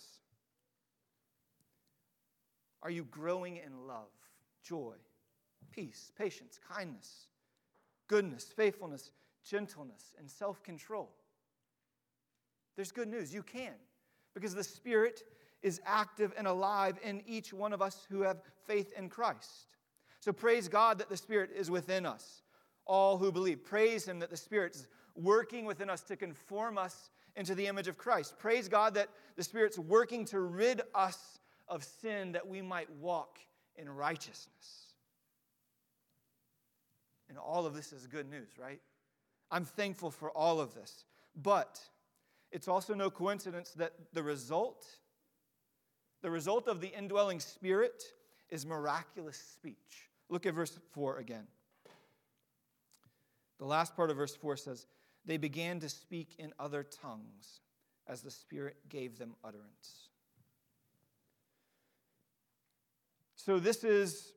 Are 2.81 2.89
you 2.89 3.05
growing 3.05 3.57
in 3.57 3.87
love, 3.87 4.09
joy, 4.61 4.95
peace, 5.71 6.11
patience, 6.17 6.59
kindness, 6.69 7.27
goodness, 8.07 8.43
faithfulness, 8.43 9.11
gentleness, 9.49 10.13
and 10.19 10.29
self 10.29 10.61
control? 10.63 11.09
There's 12.75 12.91
good 12.91 13.07
news. 13.07 13.33
You 13.33 13.43
can 13.43 13.73
because 14.33 14.53
the 14.53 14.63
Spirit 14.63 15.23
is 15.63 15.81
active 15.85 16.33
and 16.37 16.45
alive 16.45 16.99
in 17.03 17.23
each 17.25 17.53
one 17.53 17.73
of 17.73 17.81
us 17.81 18.05
who 18.09 18.21
have 18.21 18.41
faith 18.67 18.93
in 18.97 19.09
Christ. 19.09 19.67
So 20.19 20.31
praise 20.31 20.67
God 20.67 20.99
that 20.99 21.09
the 21.09 21.17
Spirit 21.17 21.49
is 21.55 21.71
within 21.71 22.05
us 22.05 22.43
all 22.85 23.17
who 23.17 23.31
believe. 23.31 23.63
Praise 23.63 24.07
Him 24.07 24.19
that 24.19 24.29
the 24.29 24.37
Spirit 24.37 24.75
is 24.75 24.87
working 25.15 25.65
within 25.65 25.89
us 25.89 26.01
to 26.01 26.15
conform 26.15 26.77
us 26.77 27.09
into 27.35 27.55
the 27.55 27.67
image 27.67 27.87
of 27.87 27.97
Christ. 27.97 28.37
Praise 28.37 28.67
God 28.67 28.93
that 28.95 29.09
the 29.35 29.43
Spirit's 29.43 29.79
working 29.79 30.25
to 30.25 30.39
rid 30.39 30.81
us 30.93 31.39
of 31.67 31.83
sin 31.83 32.33
that 32.33 32.47
we 32.47 32.61
might 32.61 32.89
walk 32.97 33.39
in 33.75 33.89
righteousness. 33.89 34.93
And 37.29 37.37
all 37.37 37.65
of 37.65 37.73
this 37.73 37.93
is 37.93 38.05
good 38.05 38.29
news, 38.29 38.49
right? 38.59 38.79
I'm 39.49 39.65
thankful 39.65 40.11
for 40.11 40.29
all 40.31 40.59
of 40.59 40.75
this. 40.75 41.05
But 41.35 41.79
it's 42.51 42.67
also 42.67 42.93
no 42.93 43.09
coincidence 43.09 43.71
that 43.71 43.93
the 44.13 44.21
result, 44.21 44.85
the 46.23 46.31
result 46.31 46.67
of 46.67 46.81
the 46.81 46.87
indwelling 46.87 47.39
spirit, 47.39 48.03
is 48.49 48.65
miraculous 48.65 49.37
speech. 49.37 50.09
Look 50.29 50.45
at 50.45 50.53
verse 50.53 50.79
4 50.93 51.17
again. 51.17 51.45
The 53.59 53.65
last 53.65 53.95
part 53.95 54.09
of 54.09 54.17
verse 54.17 54.35
4 54.35 54.57
says, 54.57 54.87
they 55.25 55.37
began 55.37 55.79
to 55.79 55.89
speak 55.89 56.35
in 56.37 56.53
other 56.59 56.83
tongues 56.83 57.61
as 58.07 58.21
the 58.21 58.31
Spirit 58.31 58.75
gave 58.89 59.17
them 59.17 59.35
utterance. 59.43 60.09
So, 63.35 63.59
this 63.59 63.83
is 63.83 64.33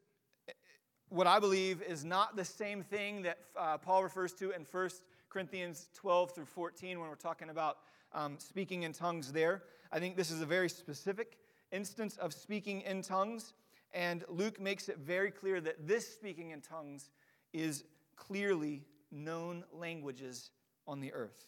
what 1.09 1.27
I 1.27 1.39
believe 1.39 1.83
is 1.83 2.05
not 2.05 2.37
the 2.37 2.45
same 2.45 2.83
thing 2.83 3.23
that 3.23 3.39
uh, 3.57 3.79
Paul 3.79 4.03
refers 4.03 4.33
to 4.35 4.51
in 4.51 4.65
1 4.71 4.91
Corinthians 5.29 5.89
12 5.95 6.35
through 6.35 6.45
14 6.47 7.01
when 7.01 7.09
we're 7.09 7.15
talking 7.15 7.51
about 7.51 7.79
um, 8.13 8.37
speaking 8.39 8.85
in 8.85 8.93
tongues 8.93 9.33
there. 9.33 9.63
I 9.93 9.99
think 9.99 10.17
this 10.17 10.31
is 10.31 10.41
a 10.41 10.47
very 10.47 10.69
specific 10.69 11.37
instance 11.73 12.17
of 12.17 12.33
speaking 12.33 12.83
in 12.83 13.03
tongues, 13.03 13.55
and 13.93 14.25
Luke 14.29 14.61
makes 14.61 14.89
it 14.89 14.99
very 14.99 15.31
clear 15.31 15.61
that 15.61 15.87
this 15.87 16.07
speaking 16.13 16.51
in 16.51 16.61
tongues 16.61 17.11
is 17.53 17.85
clearly 18.17 18.83
known 19.11 19.65
languages 19.73 20.51
on 20.87 21.01
the 21.01 21.13
earth. 21.13 21.47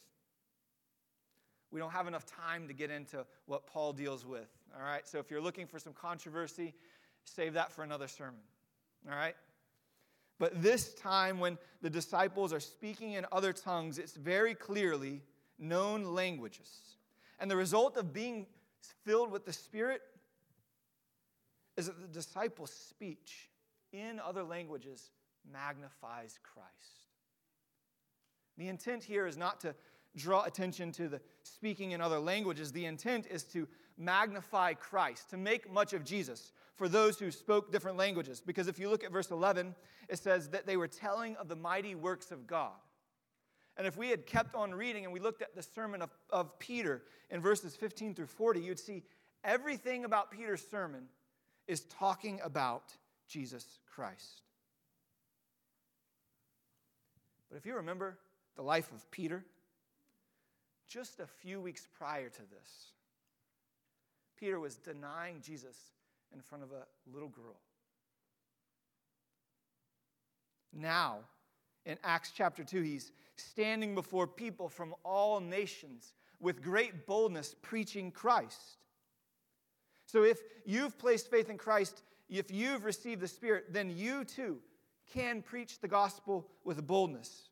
We 1.71 1.81
don't 1.81 1.91
have 1.91 2.07
enough 2.07 2.25
time 2.25 2.67
to 2.69 2.75
get 2.75 2.91
into 2.91 3.27
what 3.47 3.67
Paul 3.67 3.93
deals 3.93 4.25
with, 4.25 4.49
all 4.75 4.83
right? 4.83 5.07
So 5.07 5.19
if 5.19 5.31
you're 5.31 5.41
looking 5.41 5.67
for 5.67 5.79
some 5.79 5.93
controversy, 5.93 6.73
save 7.25 7.55
that 7.55 7.73
for 7.73 7.83
another 7.85 8.09
sermon, 8.09 8.41
all 9.11 9.17
right? 9.17 9.37
But 10.39 10.63
this 10.63 10.95
time, 10.95 11.41
when 11.41 11.59
the 11.83 11.91
disciples 11.91 12.53
are 12.53 12.61
speaking 12.61 13.13
in 13.13 13.27
other 13.33 13.53
tongues, 13.53 13.99
it's 13.99 14.15
very 14.15 14.55
clearly 14.55 15.23
known 15.59 16.05
languages. 16.15 16.97
And 17.41 17.51
the 17.51 17.57
result 17.57 17.97
of 17.97 18.13
being 18.13 18.47
filled 19.05 19.31
with 19.31 19.45
the 19.45 19.53
Spirit 19.53 20.03
is 21.77 21.87
that 21.87 22.01
the 22.01 22.09
disciples' 22.09 22.73
speech 22.73 23.51
in 23.93 24.21
other 24.21 24.43
languages 24.43 25.11
magnifies 25.51 26.38
Christ. 26.43 27.09
The 28.57 28.69
intent 28.69 29.05
here 29.05 29.27
is 29.27 29.37
not 29.37 29.61
to 29.61 29.75
draw 30.17 30.43
attention 30.43 30.91
to 30.93 31.09
the 31.09 31.21
speaking 31.45 31.93
in 31.93 32.01
other 32.01 32.19
languages. 32.19 32.73
The 32.73 32.87
intent 32.87 33.27
is 33.31 33.45
to 33.45 33.69
magnify 33.97 34.75
Christ, 34.75 35.31
to 35.31 35.37
make 35.37 35.71
much 35.73 35.93
of 35.93 36.05
Jesus 36.05 36.53
for 36.75 36.88
those 36.88 37.19
who 37.19 37.31
spoke 37.31 37.73
different 37.73 37.97
languages. 37.97 38.41
Because 38.41 38.69
if 38.69 38.79
you 38.79 38.88
look 38.88 39.05
at 39.05 39.12
verse 39.12 39.31
11, 39.31 39.75
it 40.09 40.19
says 40.19 40.49
that 40.51 40.67
they 40.67 40.77
were 40.77 40.88
telling 40.88 41.37
of 41.37 41.49
the 41.49 41.57
mighty 41.57 41.95
works 41.95 42.31
of 42.31 42.47
God. 42.47 42.73
And 43.79 43.87
if 43.87 43.97
we 43.97 44.09
had 44.09 44.27
kept 44.27 44.57
on 44.57 44.75
reading 44.75 45.05
and 45.05 45.12
we 45.12 45.21
looked 45.21 45.41
at 45.41 45.55
the 45.55 45.62
sermon 45.62 46.03
of, 46.03 46.11
of 46.31 46.59
Peter 46.59 47.03
in 47.31 47.41
verses 47.41 47.77
15 47.77 48.17
through 48.17 48.27
40, 48.27 48.61
you'd 48.61 48.79
see 48.79 49.05
everything 49.45 50.05
about 50.05 50.33
Peter's 50.33 50.67
sermon 50.69 51.05
is 51.69 51.83
talking 51.83 52.41
about 52.43 52.93
Jesus 53.29 53.79
Christ. 53.87 54.43
But 57.49 57.57
if 57.57 57.64
you 57.64 57.77
remember 57.77 58.19
the 58.57 58.62
life 58.62 58.91
of 58.93 59.09
Peter, 59.12 59.45
just 60.88 61.21
a 61.21 61.27
few 61.27 61.61
weeks 61.61 61.87
prior 61.97 62.29
to 62.29 62.41
this, 62.51 62.93
Peter 64.38 64.59
was 64.59 64.77
denying 64.77 65.41
Jesus 65.41 65.77
in 66.35 66.41
front 66.41 66.64
of 66.64 66.71
a 66.73 66.85
little 67.12 67.29
girl. 67.29 67.61
Now, 70.73 71.19
in 71.87 71.97
Acts 72.05 72.33
chapter 72.35 72.64
2, 72.64 72.83
he's 72.83 73.12
standing 73.40 73.94
before 73.94 74.27
people 74.27 74.68
from 74.68 74.94
all 75.05 75.40
nations 75.40 76.12
with 76.40 76.62
great 76.62 77.07
boldness 77.07 77.55
preaching 77.62 78.11
Christ. 78.11 78.79
So 80.07 80.22
if 80.22 80.38
you've 80.64 80.98
placed 80.98 81.31
faith 81.31 81.51
in 81.51 81.59
Christ, 81.59 82.03
if 82.29 82.51
you've 82.51 82.85
received 82.85 83.20
the 83.20 83.29
Spirit, 83.29 83.72
then 83.72 83.90
you 83.94 84.24
too 84.24 84.59
can 85.12 85.42
preach 85.42 85.81
the 85.81 85.88
gospel 85.88 86.46
with 86.64 86.87
boldness. 86.87 87.48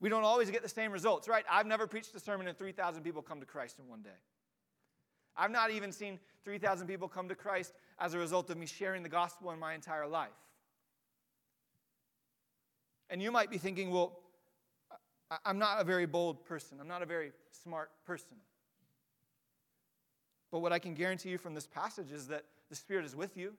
We 0.00 0.08
don't 0.08 0.24
always 0.24 0.50
get 0.50 0.62
the 0.62 0.68
same 0.68 0.92
results, 0.92 1.28
right? 1.28 1.44
I've 1.50 1.66
never 1.66 1.86
preached 1.86 2.14
a 2.14 2.20
sermon 2.20 2.46
and 2.46 2.56
3,000 2.56 3.02
people 3.02 3.22
come 3.22 3.40
to 3.40 3.46
Christ 3.46 3.78
in 3.78 3.88
one 3.88 4.02
day. 4.02 4.10
I've 5.36 5.50
not 5.50 5.70
even 5.70 5.92
seen 5.92 6.18
3,000 6.44 6.86
people 6.86 7.08
come 7.08 7.28
to 7.28 7.34
Christ 7.34 7.72
as 7.98 8.14
a 8.14 8.18
result 8.18 8.50
of 8.50 8.56
me 8.56 8.66
sharing 8.66 9.02
the 9.02 9.08
gospel 9.08 9.50
in 9.50 9.58
my 9.58 9.74
entire 9.74 10.06
life. 10.06 10.30
And 13.10 13.22
you 13.22 13.32
might 13.32 13.50
be 13.50 13.58
thinking, 13.58 13.90
well, 13.90 14.18
I'm 15.44 15.58
not 15.58 15.80
a 15.80 15.84
very 15.84 16.06
bold 16.06 16.44
person. 16.44 16.78
I'm 16.80 16.88
not 16.88 17.02
a 17.02 17.06
very 17.06 17.32
smart 17.62 17.90
person. 18.06 18.36
But 20.50 20.60
what 20.60 20.72
I 20.72 20.78
can 20.78 20.94
guarantee 20.94 21.28
you 21.28 21.38
from 21.38 21.54
this 21.54 21.66
passage 21.66 22.10
is 22.12 22.28
that 22.28 22.44
the 22.70 22.76
Spirit 22.76 23.04
is 23.04 23.14
with 23.14 23.36
you. 23.36 23.52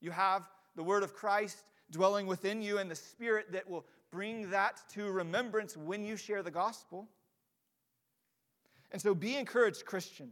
You 0.00 0.10
have 0.10 0.48
the 0.76 0.82
Word 0.82 1.02
of 1.02 1.14
Christ 1.14 1.58
dwelling 1.90 2.26
within 2.26 2.62
you 2.62 2.78
and 2.78 2.90
the 2.90 2.94
Spirit 2.94 3.52
that 3.52 3.68
will 3.68 3.84
bring 4.10 4.50
that 4.50 4.80
to 4.94 5.10
remembrance 5.10 5.76
when 5.76 6.04
you 6.04 6.16
share 6.16 6.42
the 6.42 6.50
gospel. 6.50 7.08
And 8.92 9.02
so 9.02 9.14
be 9.14 9.36
encouraged, 9.36 9.84
Christian. 9.84 10.30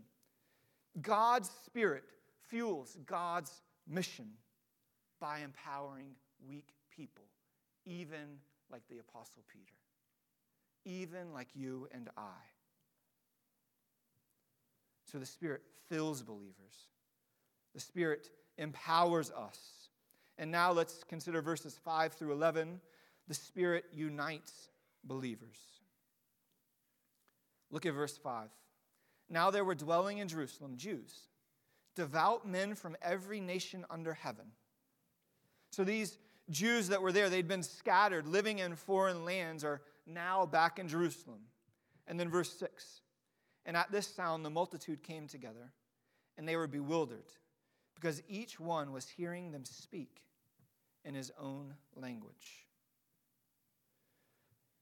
God's 1.03 1.51
Spirit 1.67 2.05
fuels 2.49 2.97
God's 3.05 3.53
mission 3.87 4.29
by 5.21 5.41
empowering 5.41 6.13
weak 6.49 6.69
people, 6.95 7.25
even 7.85 8.39
like 8.71 8.83
the 8.89 8.99
Apostle 8.99 9.43
Peter, 9.53 9.77
even 10.87 11.35
like 11.35 11.49
you 11.55 11.89
and 11.93 12.09
I. 12.17 12.41
So 15.11 15.19
the 15.19 15.27
Spirit 15.27 15.61
fills 15.89 16.23
believers, 16.23 16.89
the 17.75 17.81
Spirit 17.81 18.31
empowers 18.57 19.31
us. 19.31 19.59
And 20.39 20.51
now 20.51 20.71
let's 20.71 21.03
consider 21.05 21.41
verses 21.41 21.79
5 21.83 22.13
through 22.13 22.33
11 22.33 22.81
the 23.29 23.35
Spirit 23.35 23.85
unites 23.93 24.69
believers. 25.05 25.59
Look 27.71 27.87
at 27.87 27.95
verse 27.95 28.17
5. 28.17 28.49
Now 29.29 29.51
there 29.51 29.65
were 29.65 29.75
dwelling 29.75 30.19
in 30.19 30.29
Jerusalem 30.29 30.77
Jews, 30.77 31.13
devout 31.97 32.47
men 32.47 32.75
from 32.75 32.97
every 33.03 33.41
nation 33.41 33.85
under 33.91 34.15
heaven. 34.15 34.47
So 35.71 35.83
these 35.83 36.19
Jews 36.49 36.89
that 36.89 37.03
were 37.03 37.11
there, 37.11 37.29
they'd 37.29 37.49
been 37.49 37.65
scattered, 37.65 38.29
living 38.29 38.61
in 38.61 38.77
foreign 38.77 39.25
lands, 39.25 39.65
are 39.65 39.83
now 40.07 40.47
back 40.47 40.79
in 40.79 40.89
Jerusalem. 40.89 41.41
And 42.07 42.19
then 42.19 42.31
verse 42.31 42.53
6 42.59 43.01
And 43.65 43.77
at 43.77 43.91
this 43.91 44.07
sound, 44.07 44.45
the 44.45 44.51
multitude 44.51 45.03
came 45.03 45.27
together, 45.27 45.73
and 46.39 46.49
they 46.49 46.57
were 46.57 46.67
bewildered, 46.67 47.27
because 47.95 48.23
each 48.29 48.61
one 48.61 48.93
was 48.93 49.09
hearing 49.09 49.53
them 49.53 49.65
speak 49.65 50.23
in 51.05 51.15
his 51.15 51.33
own 51.39 51.75
language. 51.95 52.67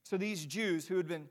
So 0.03 0.17
these 0.17 0.45
Jews 0.45 0.87
who 0.87 0.97
had 0.97 1.09
been 1.09 1.29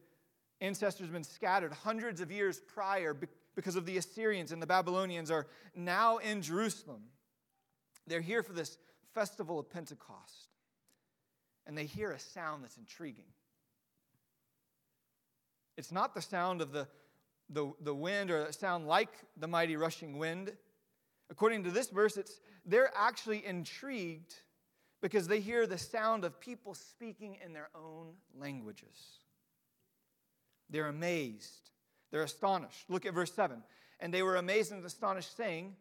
ancestors 0.62 1.10
been 1.10 1.24
scattered 1.24 1.74
hundreds 1.74 2.22
of 2.22 2.32
years 2.32 2.60
prior 2.60 3.16
because 3.56 3.76
of 3.76 3.86
the 3.86 3.98
Assyrians 3.98 4.52
and 4.52 4.62
the 4.62 4.68
Babylonians 4.68 5.30
are 5.30 5.48
now 5.76 6.18
in 6.18 6.42
Jerusalem. 6.42 7.02
They're 8.08 8.22
here 8.22 8.44
for 8.44 8.54
this 8.54 8.78
festival 9.14 9.60
of 9.60 9.70
Pentecost. 9.70 10.50
And 11.66 11.78
they 11.78 11.86
hear 11.86 12.12
a 12.12 12.20
sound 12.20 12.64
that's 12.64 12.78
intriguing. 12.78 13.26
It's 15.78 15.92
not 15.92 16.14
the 16.14 16.22
sound 16.22 16.62
of 16.62 16.72
the, 16.72 16.88
the, 17.50 17.72
the 17.82 17.94
wind 17.94 18.32
or 18.32 18.46
a 18.46 18.54
sound 18.54 18.88
like 18.88 19.10
the 19.38 19.48
mighty 19.48 19.76
rushing 19.76 20.18
wind. 20.18 20.52
According 21.30 21.64
to 21.64 21.72
this 21.72 21.90
verse, 21.90 22.18
it's, 22.18 22.40
they're 22.66 22.92
actually 22.96 23.46
intrigued 23.46 24.36
because 25.02 25.28
they 25.28 25.40
hear 25.40 25.68
the 25.68 25.78
sound 25.78 26.24
of 26.24 26.40
people 26.40 26.74
speaking 26.74 27.38
in 27.44 27.54
their 27.54 27.70
own 27.76 28.14
languages. 28.38 29.20
They're 30.70 30.88
amazed. 30.88 31.72
They're 32.12 32.24
astonished. 32.24 32.90
Look 32.90 33.06
at 33.06 33.14
verse 33.14 33.34
7. 33.34 33.64
And 34.00 34.14
they 34.14 34.24
were 34.24 34.38
amazed 34.38 34.72
and 34.72 34.84
astonished, 34.86 35.36
saying, 35.36 35.76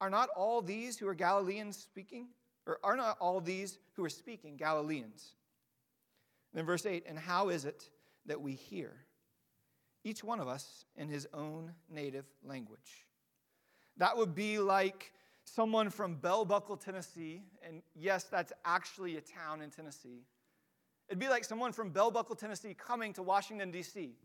Are 0.00 0.10
not 0.10 0.28
all 0.36 0.62
these 0.62 0.98
who 0.98 1.08
are 1.08 1.14
Galileans 1.14 1.76
speaking? 1.76 2.28
Or 2.66 2.78
are 2.84 2.96
not 2.96 3.16
all 3.20 3.40
these 3.40 3.78
who 3.94 4.04
are 4.04 4.10
speaking 4.10 4.56
Galileans? 4.56 5.34
And 6.52 6.58
then 6.58 6.66
verse 6.66 6.86
8, 6.86 7.04
And 7.06 7.18
how 7.18 7.48
is 7.48 7.64
it 7.64 7.88
that 8.26 8.40
we 8.40 8.52
hear? 8.52 8.92
Each 10.04 10.24
one 10.24 10.40
of 10.40 10.48
us 10.48 10.84
in 10.96 11.08
his 11.08 11.28
own 11.32 11.72
native 11.88 12.24
language. 12.44 13.06
That 13.98 14.16
would 14.16 14.34
be 14.34 14.58
like 14.58 15.12
someone 15.44 15.90
from 15.90 16.16
Bell 16.16 16.44
Buckle, 16.44 16.76
Tennessee, 16.76 17.42
and 17.66 17.82
yes, 17.94 18.24
that's 18.24 18.52
actually 18.64 19.16
a 19.16 19.20
town 19.20 19.62
in 19.62 19.70
Tennessee. 19.70 20.24
It'd 21.08 21.18
be 21.18 21.28
like 21.28 21.44
someone 21.44 21.72
from 21.72 21.90
Bell 21.90 22.10
Buckle, 22.10 22.34
Tennessee 22.34 22.74
coming 22.74 23.12
to 23.14 23.22
Washington, 23.22 23.70
D.C. 23.70 24.16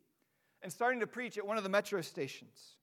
and 0.61 0.71
starting 0.71 0.99
to 1.01 1.07
preach 1.07 1.37
at 1.37 1.45
one 1.45 1.57
of 1.57 1.63
the 1.63 1.69
metro 1.69 2.01
stations. 2.01 2.75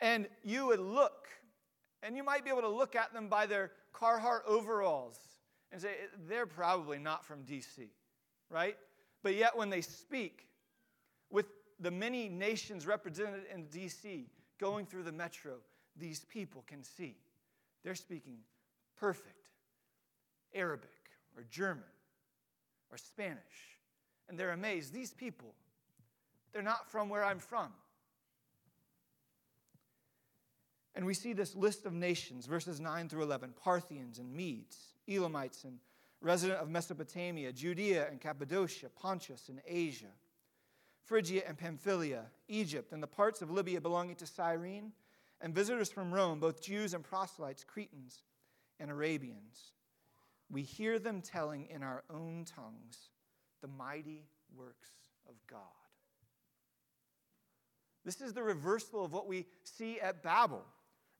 And 0.00 0.26
you 0.42 0.66
would 0.66 0.80
look, 0.80 1.28
and 2.02 2.16
you 2.16 2.24
might 2.24 2.44
be 2.44 2.50
able 2.50 2.62
to 2.62 2.68
look 2.68 2.96
at 2.96 3.12
them 3.12 3.28
by 3.28 3.46
their 3.46 3.70
Carhartt 3.94 4.44
overalls 4.46 5.18
and 5.70 5.80
say, 5.80 5.94
they're 6.28 6.46
probably 6.46 6.98
not 6.98 7.24
from 7.24 7.44
D.C., 7.44 7.88
right? 8.50 8.76
But 9.22 9.36
yet, 9.36 9.56
when 9.56 9.70
they 9.70 9.80
speak 9.80 10.48
with 11.32 11.46
the 11.80 11.90
many 11.90 12.28
nations 12.28 12.86
represented 12.86 13.42
in 13.52 13.64
D.C., 13.66 14.28
going 14.60 14.86
through 14.86 15.02
the 15.02 15.12
metro, 15.12 15.54
these 15.96 16.20
people 16.20 16.62
can 16.68 16.84
see. 16.84 17.16
They're 17.82 17.96
speaking 17.96 18.38
perfect 18.96 19.48
Arabic 20.54 20.90
or 21.36 21.44
German 21.50 21.82
or 22.90 22.98
Spanish. 22.98 23.40
And 24.28 24.38
they're 24.38 24.52
amazed. 24.52 24.92
These 24.92 25.10
people, 25.12 25.54
they're 26.52 26.62
not 26.62 26.90
from 26.90 27.08
where 27.08 27.24
I'm 27.24 27.40
from. 27.40 27.72
And 30.94 31.06
we 31.06 31.14
see 31.14 31.32
this 31.32 31.56
list 31.56 31.86
of 31.86 31.94
nations, 31.94 32.46
verses 32.46 32.78
9 32.78 33.08
through 33.08 33.22
11 33.22 33.54
Parthians 33.62 34.18
and 34.18 34.32
Medes, 34.32 34.76
Elamites 35.08 35.64
and 35.64 35.78
resident 36.20 36.60
of 36.60 36.68
Mesopotamia, 36.68 37.52
Judea 37.52 38.08
and 38.08 38.20
Cappadocia, 38.20 38.90
Pontus 38.90 39.48
and 39.48 39.60
Asia, 39.66 40.12
Phrygia 41.04 41.42
and 41.46 41.58
Pamphylia, 41.58 42.26
Egypt, 42.48 42.92
and 42.92 43.02
the 43.02 43.06
parts 43.06 43.42
of 43.42 43.50
Libya 43.50 43.80
belonging 43.80 44.16
to 44.16 44.26
Cyrene, 44.26 44.92
and 45.40 45.54
visitors 45.54 45.90
from 45.90 46.12
Rome, 46.12 46.38
both 46.38 46.62
Jews 46.62 46.94
and 46.94 47.02
proselytes, 47.02 47.64
Cretans 47.64 48.22
and 48.78 48.90
Arabians. 48.90 49.72
We 50.50 50.62
hear 50.62 50.98
them 50.98 51.20
telling 51.20 51.66
in 51.66 51.82
our 51.82 52.04
own 52.10 52.44
tongues 52.44 53.10
the 53.60 53.68
mighty 53.68 54.26
works 54.54 54.90
of 55.28 55.34
God. 55.48 55.58
This 58.04 58.20
is 58.20 58.32
the 58.32 58.42
reversal 58.42 59.04
of 59.04 59.12
what 59.12 59.26
we 59.26 59.46
see 59.64 60.00
at 60.00 60.22
Babel 60.22 60.64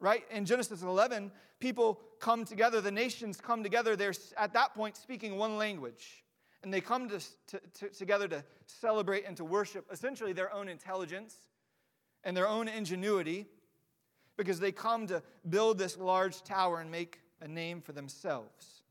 right? 0.03 0.25
In 0.33 0.45
Genesis 0.45 0.83
11, 0.83 1.31
people 1.61 2.01
come 2.19 2.45
together, 2.45 2.81
the 2.81 2.91
nations 2.91 3.41
come 3.41 3.63
together. 3.63 3.95
They're 3.95 4.13
at 4.37 4.53
that 4.53 4.75
point 4.75 4.97
speaking 4.97 5.39
one 5.39 5.57
language. 5.57 6.22
And 6.63 6.73
they 6.73 6.81
come 6.81 7.09
to, 7.09 7.19
to, 7.19 7.61
to, 7.75 7.89
together 7.89 8.29
to 8.29 8.45
celebrate 8.67 9.25
and 9.27 9.37
to 9.37 9.45
worship 9.45 9.87
essentially 9.91 10.33
their 10.33 10.53
own 10.53 10.69
intelligence 10.69 11.37
and 12.25 12.37
their 12.37 12.49
own 12.49 12.69
ingenuity 12.69 13.47
because 14.37 14.61
they 14.61 14.73
come 14.73 15.07
to 15.09 15.23
build 15.49 15.79
this 15.79 15.97
large 15.97 16.43
tower 16.43 16.81
and 16.81 16.91
make 16.91 17.21
a 17.41 17.49
name 17.49 17.81
for 17.81 17.93
themselves. 17.93 18.83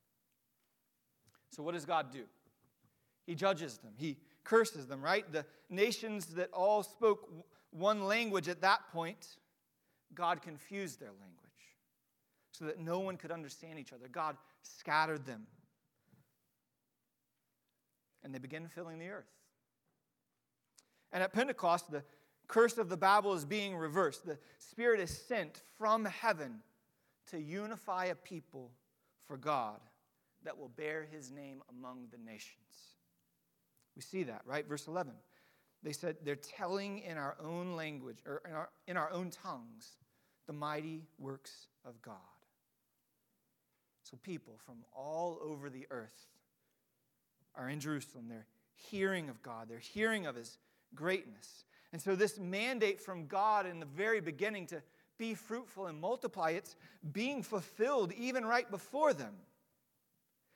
So, 1.52 1.64
what 1.64 1.74
does 1.74 1.86
God 1.86 2.12
do? 2.12 2.24
He 3.26 3.36
judges 3.36 3.78
them, 3.78 3.94
He 3.98 4.18
curses 4.44 4.88
them, 4.88 5.02
right? 5.02 5.30
The 5.32 5.46
nations 5.70 6.28
that 6.36 6.52
all 6.52 6.84
spoke 6.84 7.30
one 7.72 8.04
language 8.06 8.50
at 8.50 8.62
that 8.62 8.90
point 8.92 9.38
God 10.14 10.42
confused 10.42 11.00
their 11.00 11.10
language 11.12 11.38
so 12.52 12.66
that 12.66 12.80
no 12.80 13.00
one 13.00 13.18
could 13.18 13.32
understand 13.32 13.80
each 13.80 13.94
other. 13.94 14.08
God 14.12 14.36
scattered 14.62 15.26
them. 15.26 15.48
And 18.24 18.34
they 18.34 18.40
begin 18.40 18.68
filling 18.68 19.00
the 19.00 19.10
earth. 19.10 19.32
And 21.12 21.24
at 21.24 21.34
Pentecost, 21.34 21.92
the 21.92 22.04
curse 22.48 22.78
of 22.78 22.90
the 22.90 22.98
Babel 22.98 23.34
is 23.34 23.46
being 23.46 23.76
reversed. 23.76 24.26
The 24.26 24.38
Spirit 24.60 25.00
is 25.00 25.10
sent 25.28 25.62
from 25.78 26.06
heaven 26.06 26.62
to 27.32 27.40
unify 27.40 28.06
a 28.06 28.16
people 28.16 28.72
for 29.28 29.38
God 29.38 29.80
that 30.44 30.58
will 30.58 30.70
bear 30.70 31.08
his 31.12 31.32
name 31.32 31.62
among 31.70 32.08
the 32.12 32.18
nations. 32.18 32.96
We 33.96 34.02
see 34.02 34.24
that, 34.24 34.42
right? 34.46 34.68
Verse 34.68 34.88
11. 34.88 35.14
They 35.84 35.94
said 35.94 36.18
they're 36.24 36.36
telling 36.36 37.00
in 37.00 37.18
our 37.18 37.36
own 37.44 37.76
language, 37.76 38.20
or 38.26 38.42
in 38.48 38.54
our, 38.54 38.70
in 38.88 38.98
our 38.98 39.12
own 39.12 39.32
tongues, 39.32 39.98
the 40.48 40.54
mighty 40.54 41.04
works 41.18 41.68
of 41.86 42.02
God. 42.02 42.16
So 44.04 44.18
people 44.22 44.60
from 44.66 44.84
all 44.96 45.40
over 45.44 45.70
the 45.70 45.88
earth 45.90 46.28
are 47.56 47.70
in 47.70 47.80
Jerusalem. 47.80 48.26
They're 48.28 48.48
hearing 48.76 49.30
of 49.30 49.42
God, 49.42 49.70
they're 49.70 49.80
hearing 49.80 50.26
of 50.26 50.36
his 50.36 50.58
greatness. 50.96 51.66
And 51.94 52.02
so, 52.02 52.16
this 52.16 52.40
mandate 52.40 53.02
from 53.02 53.28
God 53.28 53.66
in 53.66 53.80
the 53.80 53.86
very 53.86 54.22
beginning 54.22 54.68
to 54.68 54.82
be 55.18 55.34
fruitful 55.34 55.88
and 55.88 56.00
multiply, 56.00 56.52
it's 56.52 56.76
being 57.12 57.44
fulfilled 57.44 58.14
even 58.18 58.46
right 58.46 58.70
before 58.72 59.14
them. 59.14 59.34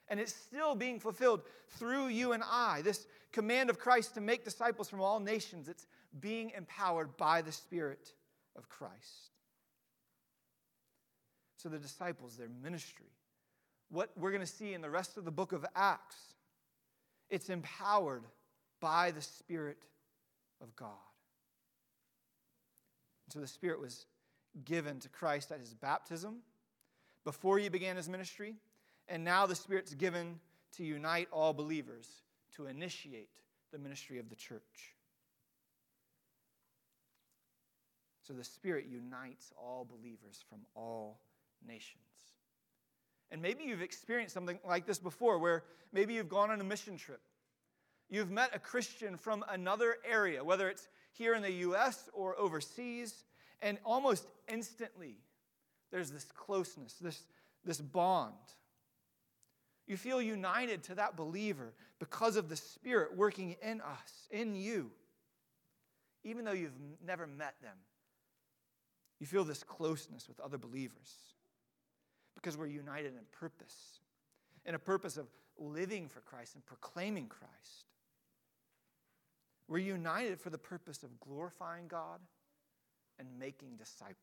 And 0.07 0.19
it's 0.19 0.33
still 0.33 0.75
being 0.75 0.99
fulfilled 0.99 1.41
through 1.77 2.07
you 2.07 2.33
and 2.33 2.43
I. 2.43 2.81
This 2.81 3.07
command 3.31 3.69
of 3.69 3.79
Christ 3.79 4.13
to 4.15 4.21
make 4.21 4.43
disciples 4.43 4.89
from 4.89 5.01
all 5.01 5.19
nations, 5.19 5.67
it's 5.67 5.87
being 6.19 6.51
empowered 6.55 7.17
by 7.17 7.41
the 7.41 7.51
Spirit 7.51 8.13
of 8.55 8.69
Christ. 8.69 9.31
So 11.57 11.69
the 11.69 11.79
disciples, 11.79 12.37
their 12.37 12.49
ministry, 12.61 13.11
what 13.89 14.11
we're 14.15 14.31
going 14.31 14.41
to 14.41 14.47
see 14.47 14.73
in 14.73 14.81
the 14.81 14.89
rest 14.89 15.17
of 15.17 15.25
the 15.25 15.31
book 15.31 15.51
of 15.51 15.65
Acts, 15.75 16.34
it's 17.29 17.49
empowered 17.49 18.23
by 18.79 19.11
the 19.11 19.21
Spirit 19.21 19.83
of 20.61 20.75
God. 20.75 20.89
So 23.29 23.39
the 23.39 23.47
Spirit 23.47 23.79
was 23.79 24.05
given 24.63 24.99
to 24.99 25.09
Christ 25.09 25.51
at 25.51 25.59
his 25.59 25.73
baptism 25.73 26.37
before 27.23 27.57
he 27.57 27.69
began 27.69 27.95
his 27.95 28.07
ministry, 28.07 28.55
and 29.09 29.23
now 29.23 29.45
the 29.45 29.55
Spirit's 29.55 29.93
given 29.93 30.39
to 30.77 30.83
unite 30.83 31.27
all 31.31 31.53
believers 31.53 32.07
to 32.55 32.67
initiate 32.67 33.29
the 33.71 33.79
ministry 33.79 34.19
of 34.19 34.29
the 34.29 34.35
church. 34.35 34.93
So 38.21 38.33
the 38.33 38.43
Spirit 38.43 38.85
unites 38.89 39.51
all 39.57 39.85
believers 39.85 40.43
from 40.49 40.59
all 40.75 41.19
nations. 41.67 42.01
And 43.31 43.41
maybe 43.41 43.63
you've 43.63 43.81
experienced 43.81 44.33
something 44.33 44.59
like 44.65 44.85
this 44.85 44.99
before, 44.99 45.39
where 45.39 45.63
maybe 45.91 46.13
you've 46.13 46.29
gone 46.29 46.51
on 46.51 46.61
a 46.61 46.63
mission 46.63 46.97
trip. 46.97 47.21
You've 48.09 48.31
met 48.31 48.51
a 48.53 48.59
Christian 48.59 49.17
from 49.17 49.43
another 49.49 49.97
area, 50.07 50.43
whether 50.43 50.69
it's 50.69 50.87
here 51.11 51.33
in 51.33 51.41
the 51.41 51.51
US 51.51 52.09
or 52.13 52.37
overseas, 52.37 53.23
and 53.61 53.77
almost 53.83 54.27
instantly 54.47 55.17
there's 55.91 56.11
this 56.11 56.25
closeness, 56.25 56.93
this, 57.01 57.23
this 57.63 57.81
bond. 57.81 58.33
You 59.87 59.97
feel 59.97 60.21
united 60.21 60.83
to 60.83 60.95
that 60.95 61.15
believer 61.15 61.73
because 61.99 62.35
of 62.35 62.49
the 62.49 62.55
Spirit 62.55 63.15
working 63.15 63.55
in 63.61 63.81
us, 63.81 64.27
in 64.29 64.55
you, 64.55 64.91
even 66.23 66.45
though 66.45 66.51
you've 66.51 66.77
never 67.05 67.27
met 67.27 67.55
them. 67.61 67.77
You 69.19 69.25
feel 69.25 69.43
this 69.43 69.63
closeness 69.63 70.27
with 70.27 70.39
other 70.39 70.57
believers 70.57 71.34
because 72.35 72.57
we're 72.57 72.67
united 72.67 73.13
in 73.13 73.21
purpose, 73.31 73.99
in 74.65 74.75
a 74.75 74.79
purpose 74.79 75.17
of 75.17 75.27
living 75.57 76.07
for 76.07 76.19
Christ 76.21 76.55
and 76.55 76.65
proclaiming 76.65 77.27
Christ. 77.27 77.85
We're 79.67 79.79
united 79.79 80.39
for 80.39 80.49
the 80.49 80.57
purpose 80.57 81.03
of 81.03 81.19
glorifying 81.19 81.87
God 81.87 82.19
and 83.17 83.27
making 83.39 83.77
disciples. 83.77 84.15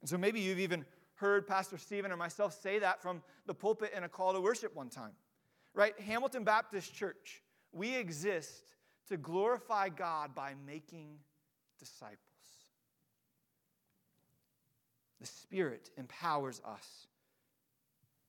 And 0.00 0.08
so 0.08 0.18
maybe 0.18 0.40
you've 0.40 0.60
even 0.60 0.84
heard 1.14 1.46
Pastor 1.46 1.78
Stephen 1.78 2.12
or 2.12 2.16
myself 2.16 2.60
say 2.60 2.78
that 2.80 3.02
from 3.02 3.22
the 3.46 3.54
pulpit 3.54 3.92
in 3.96 4.04
a 4.04 4.08
call 4.08 4.32
to 4.32 4.40
worship 4.40 4.74
one 4.74 4.88
time. 4.88 5.12
Right? 5.74 5.98
Hamilton 6.00 6.44
Baptist 6.44 6.94
Church, 6.94 7.42
we 7.72 7.96
exist 7.96 8.74
to 9.08 9.16
glorify 9.16 9.88
God 9.88 10.34
by 10.34 10.54
making 10.66 11.18
disciples. 11.78 12.18
The 15.22 15.28
Spirit 15.28 15.90
empowers 15.96 16.60
us, 16.66 17.06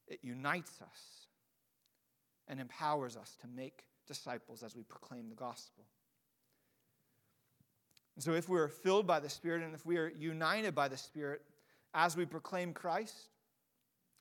it 0.07 0.19
unites 0.21 0.79
us 0.79 1.25
and 2.47 2.59
empowers 2.59 3.17
us 3.17 3.35
to 3.41 3.47
make 3.47 3.85
disciples 4.05 4.61
as 4.61 4.75
we 4.75 4.83
proclaim 4.83 5.27
the 5.27 5.35
gospel. 5.35 5.85
And 8.15 8.23
so, 8.23 8.33
if 8.33 8.47
we're 8.47 8.67
filled 8.67 9.07
by 9.07 9.19
the 9.19 9.29
Spirit 9.29 9.63
and 9.63 9.73
if 9.73 9.87
we 9.87 9.97
are 9.97 10.09
united 10.09 10.75
by 10.75 10.87
the 10.87 10.95
Spirit 10.95 11.41
as 11.95 12.15
we 12.15 12.27
proclaim 12.27 12.73
Christ, 12.73 13.29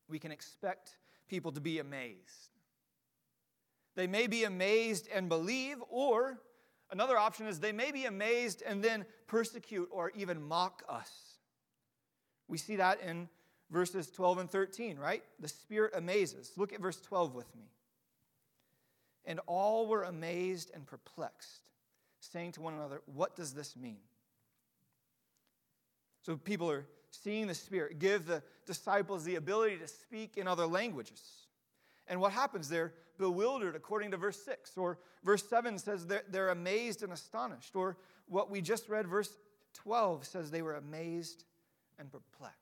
we 0.09 0.19
can 0.19 0.33
expect 0.33 0.97
people 1.29 1.53
to 1.53 1.61
be 1.61 1.79
amazed. 1.79 2.57
They 3.97 4.07
may 4.07 4.27
be 4.27 4.45
amazed 4.45 5.11
and 5.13 5.29
believe, 5.29 5.77
or 5.91 6.41
another 6.91 7.19
option 7.19 7.47
is 7.47 7.61
they 7.61 7.73
may 7.73 7.93
be 7.93 8.07
amazed 8.07 8.63
and 8.67 8.83
then 8.83 9.05
persecute 9.27 9.91
or 9.93 10.11
even 10.17 10.43
mock 10.43 10.83
us. 10.89 11.32
We 12.49 12.59
see 12.59 12.77
that 12.77 13.01
in 13.01 13.29
verses 13.71 14.11
12 14.11 14.39
and 14.39 14.51
13, 14.51 14.99
right? 14.99 15.23
The 15.41 15.49
Spirit 15.49 15.93
amazes. 15.97 16.53
Look 16.57 16.73
at 16.73 16.81
verse 16.81 17.01
12 17.01 17.35
with 17.35 17.55
me. 17.57 17.65
And 19.25 19.41
all 19.47 19.87
were 19.87 20.03
amazed 20.03 20.71
and 20.75 20.87
perplexed, 20.87 21.63
saying 22.21 22.53
to 22.53 22.61
one 22.61 22.75
another, 22.75 23.03
What 23.07 23.37
does 23.37 23.55
this 23.55 23.77
mean? 23.77 24.01
So 26.23 26.37
people 26.37 26.71
are 26.71 26.87
seeing 27.11 27.47
the 27.47 27.55
Spirit 27.55 27.99
give 27.99 28.27
the 28.27 28.43
disciples 28.67 29.25
the 29.25 29.37
ability 29.37 29.79
to 29.79 29.89
speak 29.89 30.37
in 30.37 30.47
other 30.47 30.67
languages. 30.67 31.23
And 32.09 32.21
what 32.21 32.33
happens? 32.33 32.69
They're 32.69 32.93
bewildered, 33.19 33.77
according 33.77 34.11
to 34.11 34.17
verse 34.17 34.41
6. 34.43 34.77
Or 34.77 34.99
verse 35.25 35.49
7 35.49 35.79
says 35.79 36.07
they're, 36.07 36.25
they're 36.29 36.51
amazed 36.51 37.03
and 37.03 37.13
astonished. 37.13 37.77
Or 37.77 37.97
what 38.27 38.51
we 38.51 38.61
just 38.61 38.89
read, 38.89 39.07
verse 39.07 39.31
12 39.75 40.27
says 40.27 40.51
they 40.51 40.63
were 40.63 40.75
amazed 40.75 41.45
and 41.99 42.11
perplexed. 42.11 42.57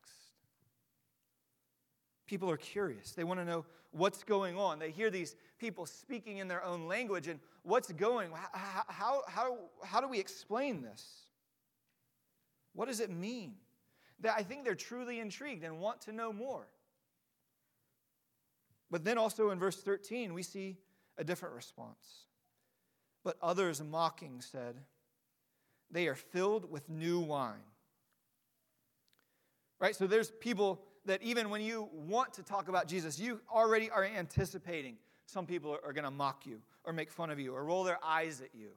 People 2.27 2.51
are 2.51 2.57
curious. 2.57 3.13
They 3.13 3.25
want 3.25 3.41
to 3.41 3.45
know 3.45 3.65
what's 3.91 4.23
going 4.23 4.57
on. 4.57 4.79
They 4.79 4.91
hear 4.91 5.11
these 5.11 5.35
people 5.59 5.85
speaking 5.87 6.39
in 6.39 6.49
their 6.49 6.63
own 6.65 6.87
language 6.87 7.27
and 7.27 7.41
what's 7.63 7.91
going 7.93 8.31
how, 8.31 8.85
how, 8.89 9.23
how, 9.27 9.59
how 9.83 10.01
do 10.01 10.09
we 10.09 10.21
explain 10.21 10.83
this? 10.83 11.27
What 12.73 12.87
does 12.87 13.01
it 13.01 13.11
mean? 13.11 13.55
That 14.21 14.35
I 14.37 14.43
think 14.43 14.65
they're 14.65 14.75
truly 14.75 15.19
intrigued 15.19 15.65
and 15.65 15.81
want 15.81 16.03
to 16.03 16.13
know 16.13 16.33
more. 16.33 16.67
But 18.91 19.05
then 19.05 19.19
also 19.19 19.51
in 19.51 19.59
verse 19.59 19.77
13, 19.77 20.35
we 20.35 20.43
see 20.43 20.77
a 21.17 21.25
different 21.25 21.55
response. 21.55 22.27
But 23.25 23.37
others, 23.43 23.83
mocking, 23.83 24.41
said, 24.41 24.77
They 25.91 26.09
are 26.09 26.15
filled 26.15 26.71
with 26.71 26.89
new 26.89 27.21
wine. 27.21 27.70
Right? 29.81 29.97
So 29.97 30.07
there's 30.07 30.31
people 30.31 30.83
that 31.07 31.23
even 31.23 31.49
when 31.51 31.63
you 31.63 31.89
want 31.93 32.35
to 32.35 32.43
talk 32.43 32.69
about 32.69 32.87
Jesus, 32.87 33.19
you 33.19 33.41
already 33.53 33.91
are 33.91 34.05
anticipating 34.05 34.97
some 35.27 35.47
people 35.47 35.77
are, 35.85 35.93
going 35.93 36.05
to 36.05 36.11
mock 36.11 36.45
you 36.45 36.61
or 36.85 36.93
make 36.93 37.11
fun 37.11 37.31
of 37.31 37.39
you 37.39 37.55
or 37.55 37.65
roll 37.65 37.85
their 37.85 37.99
eyes 38.05 38.41
at 38.41 38.55
you. 38.55 38.71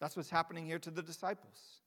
That's 0.00 0.16
what's 0.16 0.30
happening 0.30 0.66
here 0.66 0.78
to 0.80 0.90
the 0.90 1.02
disciples. 1.02 1.82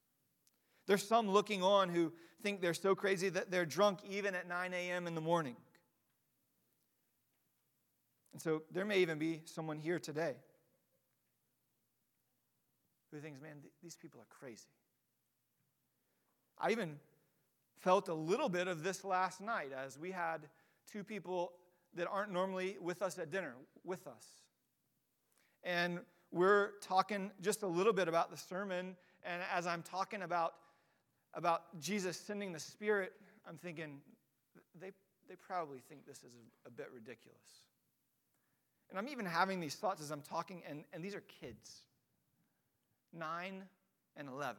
There's 0.86 1.06
some 1.06 1.28
looking 1.28 1.62
on 1.62 1.88
who 1.88 2.12
think 2.42 2.60
they're 2.60 2.74
so 2.74 2.94
crazy 2.94 3.28
that 3.28 3.50
they're 3.50 3.66
drunk 3.66 3.98
even 4.08 4.34
at 4.34 4.48
9 4.48 4.72
a.m. 4.72 5.06
in 5.06 5.14
the 5.14 5.20
morning. 5.20 5.56
And 8.32 8.40
so 8.40 8.62
there 8.70 8.84
may 8.84 9.00
even 9.00 9.18
be 9.18 9.42
someone 9.44 9.78
here 9.78 9.98
today 9.98 10.36
who 13.10 13.18
thinks, 13.18 13.40
man, 13.40 13.56
th- 13.62 13.72
these 13.82 13.96
people 13.96 14.20
are 14.20 14.26
crazy. 14.28 14.68
I 16.58 16.70
even 16.70 16.98
felt 17.78 18.08
a 18.08 18.14
little 18.14 18.48
bit 18.48 18.68
of 18.68 18.82
this 18.82 19.04
last 19.04 19.40
night 19.40 19.70
as 19.76 19.98
we 19.98 20.10
had 20.10 20.48
two 20.90 21.04
people 21.04 21.52
that 21.94 22.08
aren't 22.08 22.32
normally 22.32 22.76
with 22.80 23.02
us 23.02 23.18
at 23.18 23.30
dinner 23.30 23.54
with 23.84 24.06
us. 24.06 24.24
And 25.62 26.00
we're 26.32 26.72
talking 26.80 27.30
just 27.40 27.62
a 27.62 27.66
little 27.66 27.92
bit 27.92 28.08
about 28.08 28.30
the 28.30 28.36
sermon. 28.36 28.96
And 29.24 29.42
as 29.54 29.66
I'm 29.66 29.82
talking 29.82 30.22
about, 30.22 30.54
about 31.34 31.80
Jesus 31.80 32.16
sending 32.16 32.52
the 32.52 32.60
Spirit, 32.60 33.12
I'm 33.48 33.56
thinking, 33.56 34.00
they, 34.80 34.92
they 35.28 35.36
probably 35.36 35.78
think 35.88 36.06
this 36.06 36.18
is 36.18 36.32
a, 36.34 36.68
a 36.68 36.70
bit 36.70 36.88
ridiculous. 36.92 37.62
And 38.90 38.98
I'm 38.98 39.08
even 39.08 39.26
having 39.26 39.60
these 39.60 39.74
thoughts 39.74 40.00
as 40.00 40.10
I'm 40.10 40.22
talking, 40.22 40.62
and, 40.68 40.84
and 40.92 41.02
these 41.02 41.14
are 41.14 41.22
kids 41.40 41.82
9 43.12 43.62
and 44.16 44.28
11. 44.28 44.56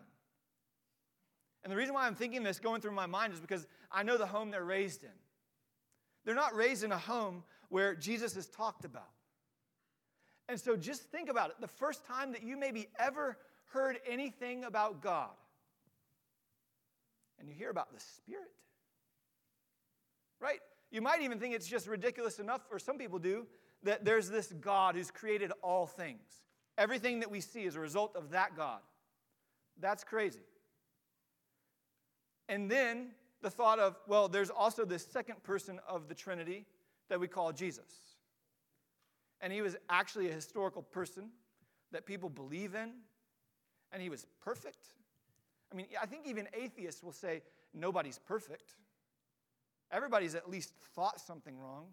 And 1.68 1.72
the 1.74 1.76
reason 1.76 1.94
why 1.94 2.08
I'm 2.08 2.16
thinking 2.16 2.44
this 2.44 2.60
going 2.60 2.80
through 2.80 2.94
my 2.94 3.08
mind 3.08 3.34
is 3.34 3.42
because 3.42 3.68
I 3.92 4.02
know 4.02 4.18
the 4.18 4.26
home 4.26 4.52
they're 4.52 4.64
raised 4.64 5.04
in. 5.04 5.10
They're 6.24 6.34
not 6.34 6.56
raised 6.56 6.86
in 6.86 6.94
a 6.94 6.98
home 6.98 7.44
where 7.68 7.94
Jesus 7.94 8.38
is 8.38 8.48
talked 8.48 8.86
about. 8.86 9.10
And 10.48 10.58
so 10.58 10.78
just 10.78 11.12
think 11.12 11.28
about 11.28 11.50
it. 11.50 11.58
The 11.60 11.68
first 11.68 12.06
time 12.06 12.32
that 12.32 12.42
you 12.42 12.56
maybe 12.56 12.88
ever 12.98 13.38
heard 13.74 14.00
anything 14.10 14.64
about 14.64 15.02
God, 15.02 15.32
and 17.38 17.50
you 17.50 17.54
hear 17.54 17.70
about 17.70 17.94
the 17.94 18.00
Spirit, 18.00 18.48
right? 20.40 20.60
You 20.90 21.02
might 21.02 21.22
even 21.22 21.38
think 21.38 21.54
it's 21.54 21.68
just 21.68 21.86
ridiculous 21.86 22.40
enough, 22.40 22.62
or 22.72 22.80
some 22.80 22.98
people 22.98 23.20
do, 23.20 23.46
that 23.84 24.06
there's 24.06 24.30
this 24.30 24.54
God 24.62 24.96
who's 24.96 25.12
created 25.12 25.52
all 25.62 25.86
things. 25.86 26.46
Everything 26.78 27.20
that 27.20 27.30
we 27.30 27.42
see 27.42 27.66
is 27.66 27.76
a 27.76 27.82
result 27.82 28.16
of 28.16 28.30
that 28.30 28.56
God. 28.56 28.80
That's 29.82 30.06
crazy. 30.06 30.40
And 32.50 32.70
then 32.70 33.10
the 33.42 33.50
thought 33.50 33.80
of, 33.80 33.98
well, 34.08 34.28
there's 34.28 34.50
also 34.50 34.86
this 34.86 35.06
second 35.06 35.44
person 35.44 35.80
of 35.88 36.08
the 36.08 36.16
Trinity 36.16 36.66
that 37.10 37.20
we 37.20 37.28
call 37.28 37.52
Jesus. 37.52 38.18
And 39.42 39.54
he 39.54 39.62
was 39.62 39.76
actually 39.90 40.30
a 40.30 40.34
historical 40.34 40.82
person 40.82 41.30
that 41.92 42.06
people 42.06 42.30
believe 42.30 42.76
in, 42.76 42.92
and 43.92 44.02
he 44.02 44.10
was 44.10 44.26
perfect. 44.44 44.88
I 45.72 45.76
mean, 45.76 45.88
I 46.02 46.06
think 46.06 46.26
even 46.26 46.48
atheists 46.54 47.04
will 47.04 47.12
say 47.12 47.42
nobody's 47.74 48.20
perfect. 48.20 48.76
Everybody's 49.92 50.36
at 50.36 50.50
least 50.50 50.74
thought 50.96 51.20
something 51.20 51.58
wrong, 51.58 51.86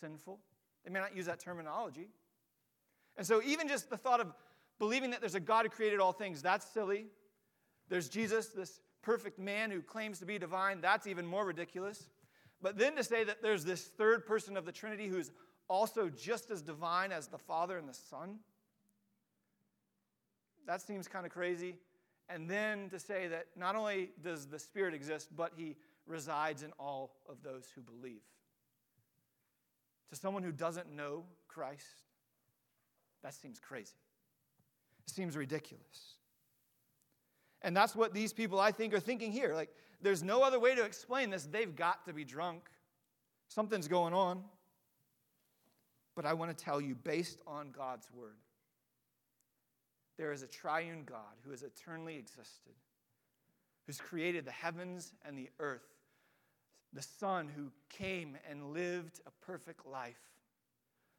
sinful. 0.00 0.38
They 0.84 0.90
may 0.90 1.00
not 1.00 1.16
use 1.16 1.26
that 1.26 1.40
terminology. 1.40 2.08
And 3.16 3.26
so, 3.26 3.42
even 3.42 3.68
just 3.68 3.90
the 3.90 3.96
thought 3.96 4.20
of 4.20 4.32
believing 4.78 5.10
that 5.10 5.20
there's 5.20 5.34
a 5.34 5.40
God 5.40 5.64
who 5.64 5.70
created 5.70 6.00
all 6.00 6.12
things, 6.12 6.40
that's 6.40 6.66
silly. 6.66 7.06
There's 7.88 8.08
Jesus, 8.08 8.48
this 8.48 8.80
perfect 9.02 9.38
man 9.38 9.70
who 9.70 9.82
claims 9.82 10.18
to 10.18 10.26
be 10.26 10.38
divine, 10.38 10.80
that's 10.80 11.06
even 11.06 11.26
more 11.26 11.44
ridiculous. 11.44 12.08
But 12.62 12.78
then 12.78 12.96
to 12.96 13.04
say 13.04 13.24
that 13.24 13.42
there's 13.42 13.64
this 13.64 13.84
third 13.84 14.26
person 14.26 14.56
of 14.56 14.64
the 14.64 14.72
Trinity 14.72 15.08
who's 15.08 15.30
also 15.68 16.08
just 16.08 16.50
as 16.50 16.62
divine 16.62 17.12
as 17.12 17.28
the 17.28 17.38
Father 17.38 17.78
and 17.78 17.88
the 17.88 17.94
Son, 17.94 18.38
that 20.66 20.82
seems 20.82 21.08
kind 21.08 21.24
of 21.24 21.32
crazy. 21.32 21.76
And 22.28 22.48
then 22.48 22.90
to 22.90 22.98
say 22.98 23.28
that 23.28 23.46
not 23.56 23.76
only 23.76 24.10
does 24.22 24.46
the 24.46 24.58
Spirit 24.58 24.94
exist, 24.94 25.28
but 25.34 25.52
he 25.56 25.76
resides 26.06 26.62
in 26.62 26.72
all 26.78 27.16
of 27.28 27.42
those 27.42 27.66
who 27.74 27.80
believe. 27.80 28.22
To 30.10 30.16
someone 30.16 30.42
who 30.42 30.52
doesn't 30.52 30.94
know 30.94 31.24
Christ, 31.48 32.02
that 33.22 33.34
seems 33.34 33.58
crazy. 33.58 33.94
It 35.06 35.10
seems 35.10 35.36
ridiculous. 35.36 36.16
And 37.62 37.76
that's 37.76 37.94
what 37.94 38.14
these 38.14 38.32
people, 38.32 38.58
I 38.58 38.72
think, 38.72 38.94
are 38.94 39.00
thinking 39.00 39.32
here. 39.32 39.54
Like, 39.54 39.70
there's 40.00 40.22
no 40.22 40.42
other 40.42 40.58
way 40.58 40.74
to 40.74 40.82
explain 40.82 41.30
this. 41.30 41.44
They've 41.44 41.74
got 41.74 42.04
to 42.06 42.12
be 42.12 42.24
drunk. 42.24 42.70
Something's 43.48 43.88
going 43.88 44.14
on. 44.14 44.42
But 46.16 46.24
I 46.26 46.32
want 46.32 46.56
to 46.56 46.64
tell 46.64 46.80
you, 46.80 46.94
based 46.94 47.40
on 47.46 47.70
God's 47.70 48.08
word, 48.12 48.36
there 50.16 50.32
is 50.32 50.42
a 50.42 50.46
triune 50.46 51.04
God 51.04 51.36
who 51.44 51.50
has 51.50 51.62
eternally 51.62 52.16
existed, 52.16 52.74
who's 53.86 54.00
created 54.00 54.44
the 54.44 54.50
heavens 54.50 55.14
and 55.24 55.36
the 55.36 55.48
earth, 55.58 55.86
the 56.92 57.02
Son 57.02 57.48
who 57.48 57.70
came 57.88 58.36
and 58.48 58.72
lived 58.72 59.20
a 59.26 59.30
perfect 59.44 59.86
life, 59.86 60.20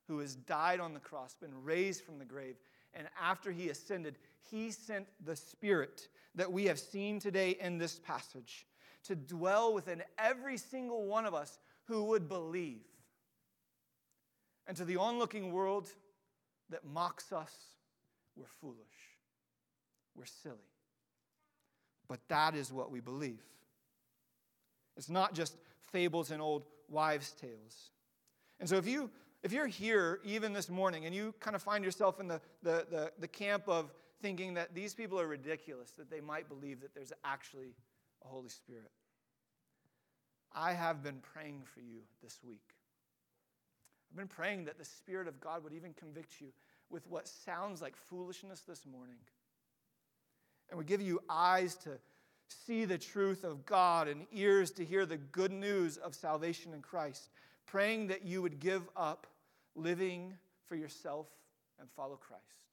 who 0.07 0.19
has 0.19 0.35
died 0.35 0.79
on 0.79 0.93
the 0.93 0.99
cross, 0.99 1.35
been 1.35 1.63
raised 1.63 2.03
from 2.03 2.19
the 2.19 2.25
grave, 2.25 2.57
and 2.93 3.07
after 3.19 3.51
he 3.51 3.69
ascended, 3.69 4.17
he 4.49 4.71
sent 4.71 5.07
the 5.23 5.35
Spirit 5.35 6.07
that 6.35 6.51
we 6.51 6.65
have 6.65 6.79
seen 6.79 7.19
today 7.19 7.57
in 7.59 7.77
this 7.77 7.99
passage 7.99 8.65
to 9.03 9.15
dwell 9.15 9.73
within 9.73 10.03
every 10.17 10.57
single 10.57 11.05
one 11.05 11.25
of 11.25 11.33
us 11.33 11.59
who 11.85 12.03
would 12.05 12.27
believe. 12.27 12.85
And 14.67 14.77
to 14.77 14.85
the 14.85 14.97
onlooking 14.97 15.51
world 15.51 15.89
that 16.69 16.85
mocks 16.85 17.33
us, 17.33 17.53
we're 18.35 18.45
foolish, 18.45 18.77
we're 20.15 20.25
silly. 20.25 20.55
But 22.07 22.19
that 22.29 22.55
is 22.55 22.71
what 22.71 22.91
we 22.91 22.99
believe. 22.99 23.43
It's 24.97 25.09
not 25.09 25.33
just 25.33 25.55
fables 25.91 26.31
and 26.31 26.41
old 26.41 26.65
wives' 26.89 27.31
tales. 27.31 27.89
And 28.59 28.69
so 28.69 28.75
if 28.75 28.85
you 28.85 29.09
if 29.43 29.51
you're 29.51 29.67
here 29.67 30.19
even 30.23 30.53
this 30.53 30.69
morning 30.69 31.05
and 31.05 31.15
you 31.15 31.33
kind 31.39 31.55
of 31.55 31.63
find 31.63 31.83
yourself 31.83 32.19
in 32.19 32.27
the, 32.27 32.39
the, 32.61 32.85
the, 32.91 33.11
the, 33.17 33.27
camp 33.27 33.63
of 33.67 33.91
thinking 34.21 34.53
that 34.55 34.73
these 34.73 34.93
people 34.93 35.19
are 35.19 35.27
ridiculous, 35.27 35.91
that 35.91 36.09
they 36.09 36.21
might 36.21 36.47
believe 36.47 36.81
that 36.81 36.93
there's 36.93 37.13
actually 37.23 37.75
a 38.23 38.27
Holy 38.27 38.49
Spirit, 38.49 38.91
I 40.53 40.73
have 40.73 41.03
been 41.03 41.19
praying 41.33 41.63
for 41.65 41.79
you 41.79 41.99
this 42.21 42.39
week. 42.43 42.75
I've 44.11 44.17
been 44.17 44.27
praying 44.27 44.65
that 44.65 44.77
the 44.77 44.85
Spirit 44.85 45.27
of 45.27 45.39
God 45.39 45.63
would 45.63 45.73
even 45.73 45.93
convict 45.93 46.41
you 46.41 46.47
with 46.89 47.07
what 47.07 47.27
sounds 47.27 47.81
like 47.81 47.95
foolishness 47.95 48.61
this 48.67 48.85
morning 48.85 49.15
and 50.69 50.77
would 50.77 50.87
give 50.87 51.01
you 51.01 51.21
eyes 51.29 51.75
to 51.75 51.91
see 52.47 52.83
the 52.83 52.97
truth 52.97 53.45
of 53.45 53.65
God 53.65 54.09
and 54.09 54.25
ears 54.33 54.71
to 54.71 54.83
hear 54.83 55.05
the 55.05 55.17
good 55.17 55.51
news 55.51 55.95
of 55.97 56.13
salvation 56.13 56.73
in 56.73 56.81
Christ 56.81 57.29
praying 57.65 58.07
that 58.07 58.25
you 58.25 58.41
would 58.41 58.59
give 58.59 58.83
up 58.97 59.27
living 59.75 60.33
for 60.67 60.75
yourself 60.75 61.27
and 61.79 61.89
follow 61.89 62.17
Christ. 62.17 62.70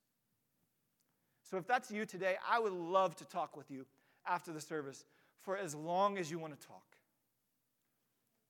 So, 1.51 1.57
if 1.57 1.67
that's 1.67 1.90
you 1.90 2.05
today, 2.05 2.37
I 2.46 2.59
would 2.59 2.73
love 2.73 3.17
to 3.17 3.25
talk 3.25 3.57
with 3.57 3.71
you 3.71 3.87
after 4.27 4.53
the 4.53 4.61
service 4.61 5.05
for 5.40 5.57
as 5.57 5.75
long 5.75 6.19
as 6.19 6.31
you 6.31 6.38
want 6.38 6.59
to 6.59 6.67
talk. 6.67 6.85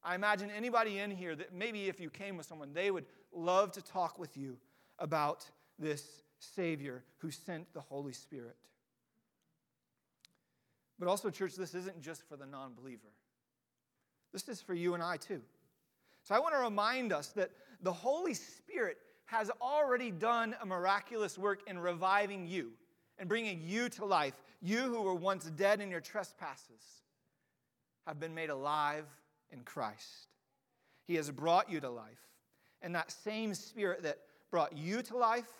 I 0.03 0.17
imagine 0.17 0.51
anybody 0.51 0.99
in 0.99 1.11
here 1.11 1.37
that 1.37 1.55
maybe 1.55 1.89
if 1.89 2.01
you 2.01 2.11
came 2.11 2.37
with 2.37 2.47
someone, 2.47 2.73
they 2.73 2.91
would 2.91 3.07
love 3.33 3.71
to 3.73 3.83
talk 3.83 4.19
with 4.19 4.37
you 4.37 4.57
about 4.99 5.47
this 5.79 6.23
Savior 6.41 7.05
who 7.19 7.31
sent 7.31 7.73
the 7.73 7.81
Holy 7.81 8.13
Spirit. 8.13 8.57
But 10.99 11.07
also, 11.07 11.31
church, 11.31 11.55
this 11.55 11.75
isn't 11.77 12.01
just 12.01 12.29
for 12.29 12.37
the 12.37 12.47
non 12.47 12.75
believer, 12.75 13.13
this 14.33 14.49
is 14.49 14.61
for 14.61 14.75
you 14.75 14.95
and 14.95 15.03
I 15.03 15.19
too. 15.19 15.41
So 16.25 16.35
I 16.35 16.41
want 16.41 16.55
to 16.55 16.61
remind 16.61 17.13
us 17.13 17.29
that 17.29 17.51
the 17.81 17.93
Holy 17.93 18.35
Spirit 18.35 18.99
has 19.27 19.51
already 19.63 20.11
done 20.11 20.57
a 20.61 20.67
miraculous 20.67 21.39
work 21.39 21.61
in 21.69 21.79
reviving 21.79 22.47
you 22.47 22.73
and 23.19 23.29
bringing 23.29 23.61
you 23.65 23.89
to 23.91 24.05
life. 24.05 24.35
You 24.61 24.83
who 24.83 25.03
were 25.03 25.15
once 25.15 25.45
dead 25.45 25.81
in 25.81 25.91
your 25.91 26.01
trespasses 26.01 27.03
have 28.07 28.19
been 28.19 28.35
made 28.35 28.51
alive 28.51 29.05
in 29.51 29.61
Christ. 29.63 30.29
He 31.05 31.15
has 31.17 31.31
brought 31.31 31.71
you 31.71 31.81
to 31.81 31.91
life. 31.91 32.21
And 32.83 32.95
that 32.95 33.11
same 33.11 33.55
Spirit 33.55 34.03
that 34.03 34.19
brought 34.51 34.77
you 34.77 35.03
to 35.03 35.17
life 35.17 35.51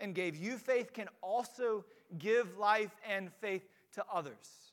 and 0.00 0.14
gave 0.14 0.36
you 0.36 0.58
faith 0.58 0.92
can 0.92 1.08
also 1.22 1.84
give 2.18 2.58
life 2.58 2.90
and 3.08 3.32
faith 3.40 3.68
to 3.94 4.04
others. 4.12 4.72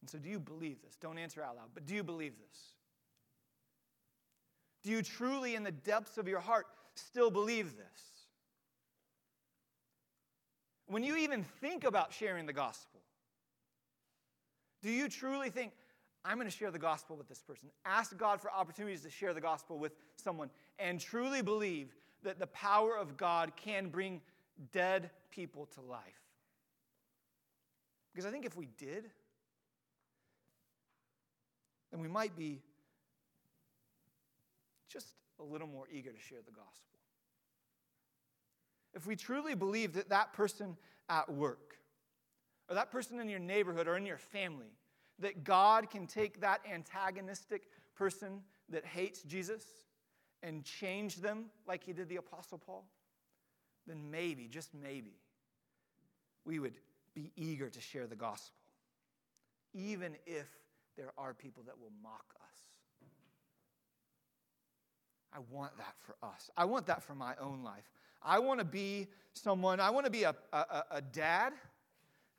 And 0.00 0.10
so, 0.10 0.18
do 0.18 0.28
you 0.28 0.38
believe 0.38 0.82
this? 0.82 0.96
Don't 0.96 1.18
answer 1.18 1.42
out 1.42 1.56
loud, 1.56 1.70
but 1.74 1.86
do 1.86 1.94
you 1.94 2.04
believe 2.04 2.34
this? 2.38 2.60
Do 4.84 4.92
you 4.92 5.02
truly, 5.02 5.56
in 5.56 5.64
the 5.64 5.72
depths 5.72 6.16
of 6.16 6.28
your 6.28 6.38
heart, 6.38 6.66
still 6.94 7.30
believe 7.30 7.76
this? 7.76 8.15
When 10.86 11.02
you 11.02 11.16
even 11.16 11.42
think 11.42 11.84
about 11.84 12.12
sharing 12.12 12.46
the 12.46 12.52
gospel, 12.52 13.00
do 14.82 14.90
you 14.90 15.08
truly 15.08 15.50
think, 15.50 15.72
I'm 16.24 16.36
going 16.36 16.48
to 16.48 16.56
share 16.56 16.70
the 16.70 16.78
gospel 16.78 17.16
with 17.16 17.28
this 17.28 17.40
person? 17.40 17.70
Ask 17.84 18.16
God 18.16 18.40
for 18.40 18.52
opportunities 18.52 19.02
to 19.02 19.10
share 19.10 19.34
the 19.34 19.40
gospel 19.40 19.78
with 19.78 19.92
someone 20.16 20.50
and 20.78 21.00
truly 21.00 21.42
believe 21.42 21.94
that 22.22 22.38
the 22.38 22.46
power 22.48 22.96
of 22.96 23.16
God 23.16 23.52
can 23.56 23.88
bring 23.88 24.20
dead 24.72 25.10
people 25.30 25.66
to 25.74 25.80
life. 25.80 26.02
Because 28.12 28.26
I 28.26 28.30
think 28.30 28.44
if 28.44 28.56
we 28.56 28.68
did, 28.78 29.10
then 31.90 32.00
we 32.00 32.08
might 32.08 32.36
be 32.36 32.62
just 34.88 35.14
a 35.38 35.44
little 35.44 35.68
more 35.68 35.84
eager 35.92 36.12
to 36.12 36.20
share 36.20 36.38
the 36.44 36.52
gospel. 36.52 36.95
If 38.96 39.06
we 39.06 39.14
truly 39.14 39.54
believe 39.54 39.92
that 39.92 40.08
that 40.08 40.32
person 40.32 40.76
at 41.10 41.30
work, 41.32 41.76
or 42.68 42.74
that 42.74 42.90
person 42.90 43.20
in 43.20 43.28
your 43.28 43.38
neighborhood 43.38 43.86
or 43.86 43.96
in 43.96 44.06
your 44.06 44.16
family, 44.16 44.72
that 45.18 45.44
God 45.44 45.90
can 45.90 46.06
take 46.06 46.40
that 46.40 46.60
antagonistic 46.70 47.68
person 47.94 48.40
that 48.70 48.84
hates 48.84 49.22
Jesus 49.22 49.64
and 50.42 50.64
change 50.64 51.16
them 51.16 51.44
like 51.66 51.84
he 51.84 51.92
did 51.92 52.08
the 52.08 52.16
Apostle 52.16 52.58
Paul, 52.58 52.86
then 53.86 54.10
maybe, 54.10 54.48
just 54.48 54.74
maybe, 54.74 55.14
we 56.44 56.58
would 56.58 56.74
be 57.14 57.30
eager 57.36 57.68
to 57.68 57.80
share 57.80 58.06
the 58.06 58.16
gospel, 58.16 58.60
even 59.74 60.16
if 60.26 60.46
there 60.96 61.12
are 61.18 61.34
people 61.34 61.62
that 61.66 61.78
will 61.78 61.92
mock 62.02 62.24
us. 62.42 62.58
I 65.34 65.38
want 65.50 65.76
that 65.76 65.94
for 66.00 66.16
us. 66.22 66.50
I 66.56 66.64
want 66.64 66.86
that 66.86 67.02
for 67.02 67.14
my 67.14 67.34
own 67.38 67.62
life. 67.62 67.90
I 68.26 68.40
want 68.40 68.58
to 68.58 68.64
be 68.64 69.06
someone, 69.34 69.78
I 69.78 69.90
want 69.90 70.04
to 70.04 70.10
be 70.10 70.24
a, 70.24 70.34
a, 70.52 70.82
a 70.90 71.00
dad, 71.00 71.52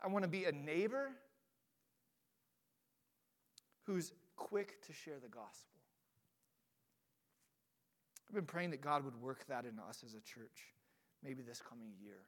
I 0.04 0.08
want 0.08 0.24
to 0.24 0.30
be 0.30 0.44
a 0.44 0.52
neighbor 0.52 1.12
who's 3.86 4.12
quick 4.36 4.86
to 4.86 4.94
share 4.94 5.16
the 5.22 5.30
gospel. 5.30 5.80
I've 8.28 8.36
been 8.36 8.46
praying 8.46 8.72
that 8.72 8.82
God 8.82 9.06
would 9.06 9.16
work 9.22 9.48
that 9.48 9.64
in 9.64 9.80
us 9.80 10.04
as 10.06 10.14
a 10.14 10.20
church, 10.20 10.74
maybe 11.24 11.42
this 11.42 11.62
coming 11.62 11.94
year. 12.04 12.20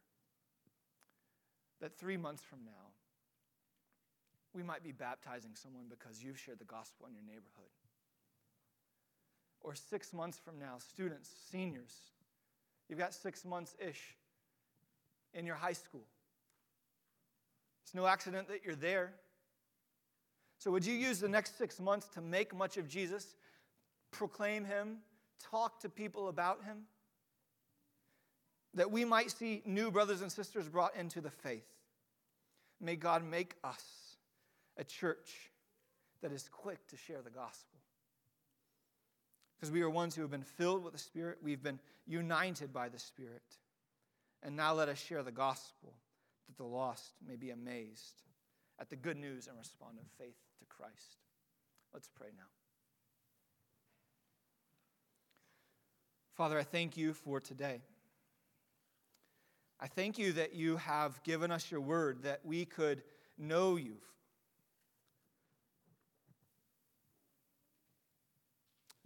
That 1.81 1.97
three 1.97 2.15
months 2.15 2.41
from 2.41 2.59
now, 2.65 2.93
we 4.53 4.63
might 4.63 4.83
be 4.83 4.93
baptizing 4.93 5.51
someone 5.53 5.85
because 5.89 6.23
you've 6.23 6.39
shared 6.39 6.59
the 6.59 6.65
gospel 6.65 7.07
in 7.07 7.13
your 7.13 7.23
neighborhood. 7.23 7.69
Or 9.61 9.75
six 9.75 10.13
months 10.13 10.37
from 10.37 10.57
now, 10.57 10.77
students, 10.79 11.29
seniors, 11.51 11.93
you've 12.89 12.99
got 12.99 13.13
six 13.13 13.45
months 13.45 13.75
ish 13.79 14.15
in 15.33 15.45
your 15.45 15.55
high 15.55 15.73
school. 15.73 16.03
It's 17.83 17.93
no 17.95 18.05
accident 18.05 18.47
that 18.49 18.65
you're 18.65 18.75
there. 18.75 19.13
So, 20.57 20.71
would 20.71 20.85
you 20.85 20.93
use 20.93 21.19
the 21.19 21.29
next 21.29 21.57
six 21.57 21.79
months 21.79 22.07
to 22.09 22.21
make 22.21 22.53
much 22.53 22.77
of 22.77 22.87
Jesus, 22.87 23.35
proclaim 24.11 24.65
him, 24.65 24.97
talk 25.41 25.79
to 25.81 25.89
people 25.89 26.27
about 26.27 26.63
him? 26.65 26.83
That 28.73 28.91
we 28.91 29.05
might 29.05 29.31
see 29.31 29.61
new 29.65 29.89
brothers 29.89 30.21
and 30.21 30.31
sisters 30.31 30.67
brought 30.67 30.95
into 30.95 31.21
the 31.21 31.29
faith. 31.29 31.65
May 32.81 32.95
God 32.95 33.23
make 33.23 33.55
us 33.63 34.17
a 34.77 34.83
church 34.83 35.49
that 36.21 36.31
is 36.31 36.49
quick 36.51 36.85
to 36.87 36.97
share 36.97 37.21
the 37.21 37.29
gospel. 37.29 37.79
Because 39.59 39.71
we 39.71 39.81
are 39.81 39.89
ones 39.89 40.15
who 40.15 40.21
have 40.21 40.31
been 40.31 40.41
filled 40.41 40.83
with 40.83 40.93
the 40.93 40.99
Spirit, 40.99 41.39
we've 41.43 41.61
been 41.61 41.79
united 42.07 42.71
by 42.71 42.87
the 42.87 42.99
Spirit. 42.99 43.43
And 44.41 44.55
now 44.55 44.73
let 44.73 44.87
us 44.87 44.97
share 44.97 45.21
the 45.21 45.33
gospel 45.33 45.93
that 46.47 46.55
the 46.55 46.63
lost 46.63 47.11
may 47.27 47.35
be 47.35 47.49
amazed 47.49 48.23
at 48.79 48.89
the 48.89 48.95
good 48.95 49.17
news 49.17 49.47
and 49.47 49.57
respond 49.57 49.97
in 49.99 50.05
faith 50.17 50.37
to 50.59 50.65
Christ. 50.65 51.17
Let's 51.93 52.07
pray 52.07 52.29
now. 52.37 52.45
Father, 56.35 56.57
I 56.57 56.63
thank 56.63 56.95
you 56.95 57.13
for 57.13 57.41
today. 57.41 57.81
I 59.81 59.87
thank 59.87 60.17
you 60.17 60.31
that 60.33 60.53
you 60.53 60.77
have 60.77 61.21
given 61.23 61.51
us 61.51 61.69
your 61.69 61.81
word, 61.81 62.23
that 62.23 62.39
we 62.45 62.63
could 62.63 63.03
know 63.37 63.75
you. 63.75 63.97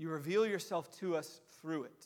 You 0.04 0.10
reveal 0.10 0.46
yourself 0.46 0.92
to 1.00 1.16
us 1.16 1.40
through 1.62 1.86
it. 1.86 2.06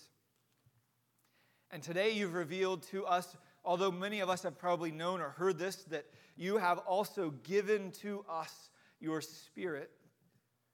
And 1.72 1.82
today 1.82 2.12
you've 2.12 2.36
revealed 2.36 2.84
to 2.91 3.08
us, 3.08 3.36
although 3.66 3.89
many 3.89 4.20
of 4.20 4.30
us 4.30 4.43
have 4.43 4.56
probably 4.56 4.91
known 4.91 5.20
or 5.20 5.30
heard 5.30 5.58
this, 5.58 5.78
that 5.86 6.06
you 6.36 6.58
have 6.58 6.78
also 6.78 7.32
given 7.41 7.91
to 8.04 8.24
us 8.30 8.70
your 9.00 9.20
Spirit 9.20 9.89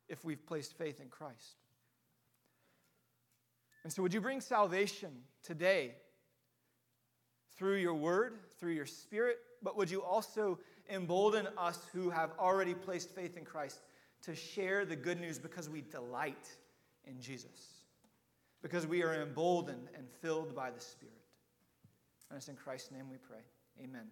if 0.09 0.25
we've 0.25 0.45
placed 0.45 0.77
faith 0.77 0.99
in 0.99 1.07
Christ. 1.07 1.61
And 3.85 3.93
so, 3.93 4.01
would 4.01 4.13
you 4.13 4.19
bring 4.19 4.41
salvation 4.41 5.21
today 5.43 5.95
through 7.55 7.77
your 7.77 7.93
word, 7.93 8.33
through 8.59 8.73
your 8.73 8.85
Spirit, 8.85 9.37
but 9.61 9.77
would 9.77 9.89
you 9.89 10.03
also 10.03 10.59
embolden 10.89 11.47
us 11.57 11.85
who 11.93 12.09
have 12.09 12.31
already 12.37 12.73
placed 12.73 13.11
faith 13.15 13.37
in 13.37 13.45
Christ 13.45 13.79
to 14.23 14.35
share 14.35 14.83
the 14.83 14.97
good 14.97 15.21
news 15.21 15.39
because 15.39 15.69
we 15.69 15.79
delight 15.79 16.49
in 17.07 17.19
Jesus? 17.21 17.83
Because 18.61 18.87
we 18.87 19.03
are 19.03 19.13
emboldened 19.21 19.89
and 19.95 20.07
filled 20.21 20.55
by 20.55 20.71
the 20.71 20.79
Spirit. 20.79 21.13
And 22.29 22.37
it's 22.37 22.47
in 22.47 22.55
Christ's 22.55 22.91
name 22.91 23.09
we 23.09 23.17
pray. 23.17 23.41
Amen. 23.83 24.07